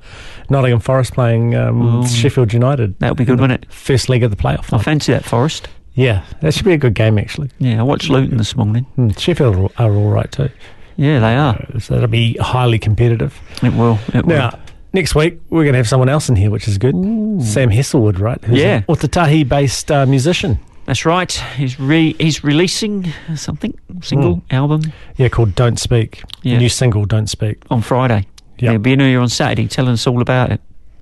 Nottingham 0.49 0.79
Forest 0.79 1.13
playing 1.13 1.53
um, 1.55 1.99
Ooh. 2.01 2.07
Sheffield 2.07 2.51
United. 2.51 2.97
That 2.99 3.09
would 3.11 3.17
be 3.17 3.25
good, 3.25 3.39
wouldn't 3.39 3.63
it? 3.63 3.71
First 3.71 4.09
leg 4.09 4.23
of 4.23 4.31
the 4.31 4.37
playoff. 4.37 4.73
I 4.73 4.77
night. 4.77 4.85
fancy 4.85 5.11
that 5.13 5.23
Forest. 5.23 5.67
Yeah, 5.93 6.23
that 6.41 6.53
should 6.55 6.65
be 6.65 6.73
a 6.73 6.77
good 6.77 6.93
game 6.95 7.17
actually. 7.19 7.49
Yeah, 7.59 7.79
I 7.79 7.83
watched 7.83 8.09
Luton 8.09 8.37
this 8.37 8.55
morning. 8.55 8.83
Hmm, 8.95 9.09
Sheffield 9.09 9.71
are- 9.77 9.91
all 9.91 10.09
right 10.09 10.31
too, 10.31 10.49
Yeah, 10.95 11.19
they 11.19 11.35
are. 11.35 11.63
so 11.79 11.93
that'll 11.95 12.07
be 12.09 12.37
highly 12.37 12.77
competitive. 12.79 13.39
It 13.63 13.73
will. 13.73 13.97
It 14.13 14.25
will. 14.25 14.51
Next 14.97 15.13
week 15.13 15.39
we're 15.51 15.61
going 15.63 15.73
to 15.73 15.77
have 15.77 15.87
someone 15.87 16.09
else 16.09 16.27
in 16.27 16.35
here, 16.35 16.49
which 16.49 16.67
is 16.67 16.79
good. 16.79 16.95
Sam 16.95 17.69
Hesselwood, 17.69 18.17
right? 18.19 18.43
Who's 18.43 18.57
Yeah. 18.57 18.77
a 18.77 18.91
Ōtautahi-based 18.91 19.91
uh, 19.91 20.07
musician. 20.07 20.57
That's 20.87 21.05
right. 21.05 21.31
He's 21.55 21.79
re 21.79 22.15
he's 22.17 22.43
releasing 22.43 23.13
something 23.35 23.77
single 24.01 24.41
album 24.49 24.81
Yeah, 25.15 25.29
called 25.29 25.53
"Don't 25.53 25.79
Speak." 25.79 26.23
Yeah. 26.41 26.57
New 26.57 26.69
single 26.69 27.05
"Don't 27.05 27.27
Speak." 27.29 27.57
on 27.69 27.83
Friday. 27.83 28.25
Yeah. 28.57 28.71
He'll 28.71 28.79
be 28.79 28.93
in 28.93 28.99
here 29.01 29.19
on 29.21 29.29
Saturday, 29.29 29.67
telling 29.67 29.91
us 29.93 30.07
all 30.07 30.19
about 30.19 30.51
it. 30.51 30.61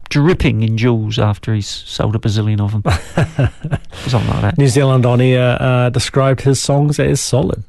Dripping 0.09 0.61
in 0.63 0.77
jewels 0.77 1.17
after 1.17 1.53
he's 1.53 1.69
sold 1.69 2.17
a 2.17 2.19
bazillion 2.19 2.59
of 2.59 2.73
them. 2.73 2.83
Something 4.07 4.29
like 4.29 4.41
that. 4.41 4.57
New 4.57 4.67
Zealand 4.67 5.05
On 5.05 5.21
Air 5.21 5.55
uh, 5.61 5.89
described 5.89 6.41
his 6.41 6.59
songs 6.59 6.99
as 6.99 7.21
solid 7.21 7.63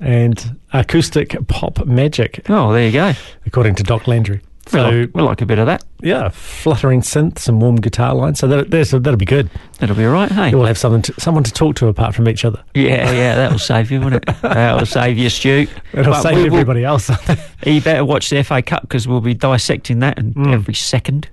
and 0.00 0.56
acoustic 0.72 1.36
pop 1.48 1.84
magic, 1.86 2.48
Oh, 2.48 2.72
there 2.72 2.86
you 2.86 2.92
go. 2.92 3.14
according 3.46 3.74
to 3.74 3.82
Doc 3.82 4.06
Landry. 4.06 4.42
We 4.66 4.70
So 4.70 4.82
like, 4.90 5.10
we 5.14 5.22
like 5.22 5.40
a 5.40 5.46
bit 5.46 5.58
of 5.58 5.66
that. 5.66 5.82
yeah, 6.02 6.28
fluttering 6.28 7.00
synths 7.00 7.48
and 7.48 7.60
warm 7.60 7.76
guitar 7.76 8.14
lines. 8.14 8.38
So 8.38 8.46
that, 8.46 8.70
that's, 8.70 8.92
that'll 8.92 9.16
be 9.16 9.24
good. 9.24 9.50
That'll 9.80 9.96
be 9.96 10.04
all 10.04 10.12
right. 10.12 10.30
Hey. 10.30 10.54
We'll 10.54 10.66
have 10.66 10.78
someone 10.78 11.02
to, 11.02 11.14
someone 11.20 11.42
to 11.44 11.52
talk 11.52 11.74
to 11.76 11.88
apart 11.88 12.14
from 12.14 12.28
each 12.28 12.44
other. 12.44 12.62
Yeah, 12.74 13.10
yeah, 13.10 13.34
that'll 13.34 13.58
save 13.58 13.90
you, 13.90 14.00
won't 14.00 14.14
it? 14.14 14.24
That'll 14.42 14.86
save 14.86 15.18
you, 15.18 15.28
Stu. 15.30 15.66
It'll 15.92 16.12
But 16.12 16.22
save 16.22 16.36
we 16.38 16.44
everybody 16.46 16.84
else. 16.84 17.10
You 17.66 17.80
better 17.80 18.04
watch 18.04 18.30
the 18.30 18.42
FA 18.44 18.62
Cup 18.62 18.82
because 18.82 19.06
we'll 19.08 19.20
be 19.20 19.34
dissecting 19.34 19.98
that 20.00 20.18
in 20.18 20.34
Mm. 20.34 20.52
every 20.52 20.74
second, 20.74 21.28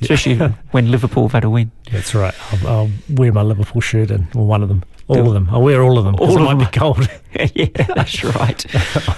especially 0.00 0.36
when 0.70 0.90
Liverpool 0.90 1.24
have 1.24 1.32
had 1.32 1.44
a 1.44 1.50
win. 1.50 1.70
That's 1.92 2.14
right. 2.14 2.34
I'll, 2.52 2.68
I'll 2.68 2.90
wear 3.10 3.32
my 3.32 3.42
Liverpool 3.42 3.80
shirt 3.80 4.10
and 4.10 4.26
or 4.36 4.46
one 4.46 4.62
of 4.62 4.68
them. 4.68 4.84
All 5.08 5.26
of 5.26 5.32
them. 5.32 5.48
I'll 5.50 5.62
wear 5.62 5.82
all 5.82 5.96
of 5.96 6.04
them. 6.04 6.16
All 6.16 6.36
of 6.36 6.42
might 6.42 6.48
them. 6.58 6.58
be 6.58 6.78
cold. 6.78 7.08
yeah, 7.54 7.66
that's 7.94 8.22
right. 8.24 8.66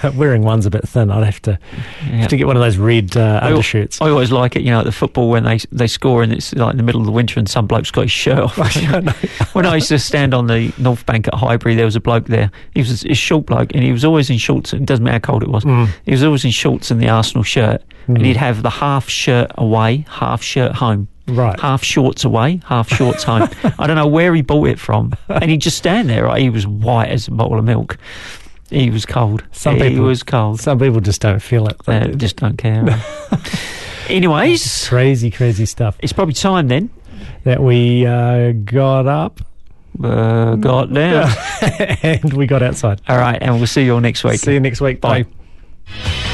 Wearing 0.15 0.41
one's 0.43 0.65
a 0.65 0.69
bit 0.69 0.87
thin. 0.87 1.11
I'd 1.11 1.25
have 1.25 1.41
to 1.41 1.59
Yeah. 2.03 2.07
have 2.19 2.29
to 2.29 2.37
get 2.37 2.47
one 2.47 2.55
of 2.55 2.61
those 2.61 2.77
red 2.77 3.17
uh, 3.17 3.41
I 3.43 3.47
undershirts. 3.47 3.99
I 4.01 4.09
always 4.09 4.31
like 4.31 4.55
it, 4.55 4.61
you 4.61 4.71
know, 4.71 4.79
at 4.79 4.85
the 4.85 4.91
football 4.93 5.29
when 5.29 5.43
they 5.43 5.59
they 5.73 5.87
score 5.87 6.23
and 6.23 6.31
it's 6.31 6.53
like 6.55 6.71
in 6.71 6.77
the 6.77 6.83
middle 6.83 7.01
of 7.01 7.07
the 7.07 7.11
winter 7.11 7.39
and 7.39 7.49
some 7.49 7.67
bloke's 7.67 7.91
got 7.91 8.03
his 8.03 8.11
shirt 8.11 8.39
off. 8.39 8.57
when 9.53 9.65
I 9.65 9.75
used 9.75 9.89
to 9.89 9.99
stand 9.99 10.33
on 10.33 10.47
the 10.47 10.73
North 10.77 11.05
Bank 11.05 11.27
at 11.27 11.33
Highbury, 11.33 11.75
there 11.75 11.85
was 11.85 11.97
a 11.97 12.01
bloke 12.01 12.25
there. 12.27 12.51
He 12.73 12.79
was 12.79 13.03
a 13.03 13.13
short 13.13 13.45
bloke 13.47 13.73
and 13.73 13.83
he 13.83 13.91
was 13.91 14.05
always 14.05 14.29
in 14.29 14.37
shorts. 14.37 14.71
It 14.71 14.85
doesn't 14.85 15.03
matter 15.03 15.15
how 15.15 15.31
cold 15.33 15.43
it 15.43 15.49
was. 15.49 15.65
Mm. 15.65 15.89
He 16.05 16.11
was 16.11 16.23
always 16.23 16.45
in 16.45 16.51
shorts 16.51 16.89
and 16.91 17.01
the 17.01 17.09
Arsenal 17.09 17.43
shirt. 17.43 17.83
And 18.07 18.17
Mm. 18.17 18.25
he'd 18.25 18.37
have 18.37 18.63
the 18.63 18.69
half 18.69 19.09
shirt 19.09 19.51
away, 19.57 20.05
half 20.09 20.41
shirt 20.41 20.73
home. 20.73 21.07
Right. 21.31 21.59
Half 21.59 21.83
shorts 21.83 22.23
away, 22.23 22.61
half 22.65 22.89
shorts 22.89 23.23
home. 23.23 23.49
I 23.79 23.87
don't 23.87 23.95
know 23.95 24.07
where 24.07 24.33
he 24.35 24.41
bought 24.41 24.67
it 24.67 24.79
from. 24.79 25.13
And 25.29 25.49
he'd 25.49 25.61
just 25.61 25.77
stand 25.77 26.09
there, 26.09 26.25
right? 26.25 26.41
He 26.41 26.49
was 26.49 26.65
white 26.67 27.09
as 27.09 27.27
a 27.27 27.31
bottle 27.31 27.57
of 27.59 27.65
milk. 27.65 27.97
He 28.69 28.89
was 28.89 29.05
cold. 29.05 29.43
Some 29.51 29.75
he 29.77 29.89
people- 29.89 30.05
was 30.05 30.23
cold. 30.23 30.59
Some 30.61 30.79
people 30.79 31.01
just 31.01 31.21
don't 31.21 31.41
feel 31.41 31.67
it. 31.67 31.77
They 31.85 32.13
just 32.15 32.37
don't 32.37 32.57
care. 32.57 32.83
Anyways, 34.07 34.87
crazy, 34.87 35.31
crazy 35.31 35.65
stuff 35.65 35.95
it's 35.99 36.11
probably 36.13 36.33
time 36.33 36.67
then. 36.67 36.89
that 37.43 37.61
we 37.61 38.05
uh, 38.05 38.51
got 38.51 39.07
up 39.07 39.39
Uh, 40.03 40.55
got 40.55 40.91
down. 40.93 41.29
and 42.03 42.33
we 42.33 42.45
got 42.47 42.61
outside. 42.63 43.01
All 43.07 43.17
right, 43.17 43.37
and 43.41 43.55
we'll 43.57 43.67
see 43.67 43.83
you 43.85 43.93
all 43.93 43.99
next 44.01 44.23
week. 44.23 44.39
See 44.39 44.53
you 44.53 44.59
next 44.59 44.81
week. 44.81 44.99
Bye. 45.01 45.23
Bye. 45.23 46.27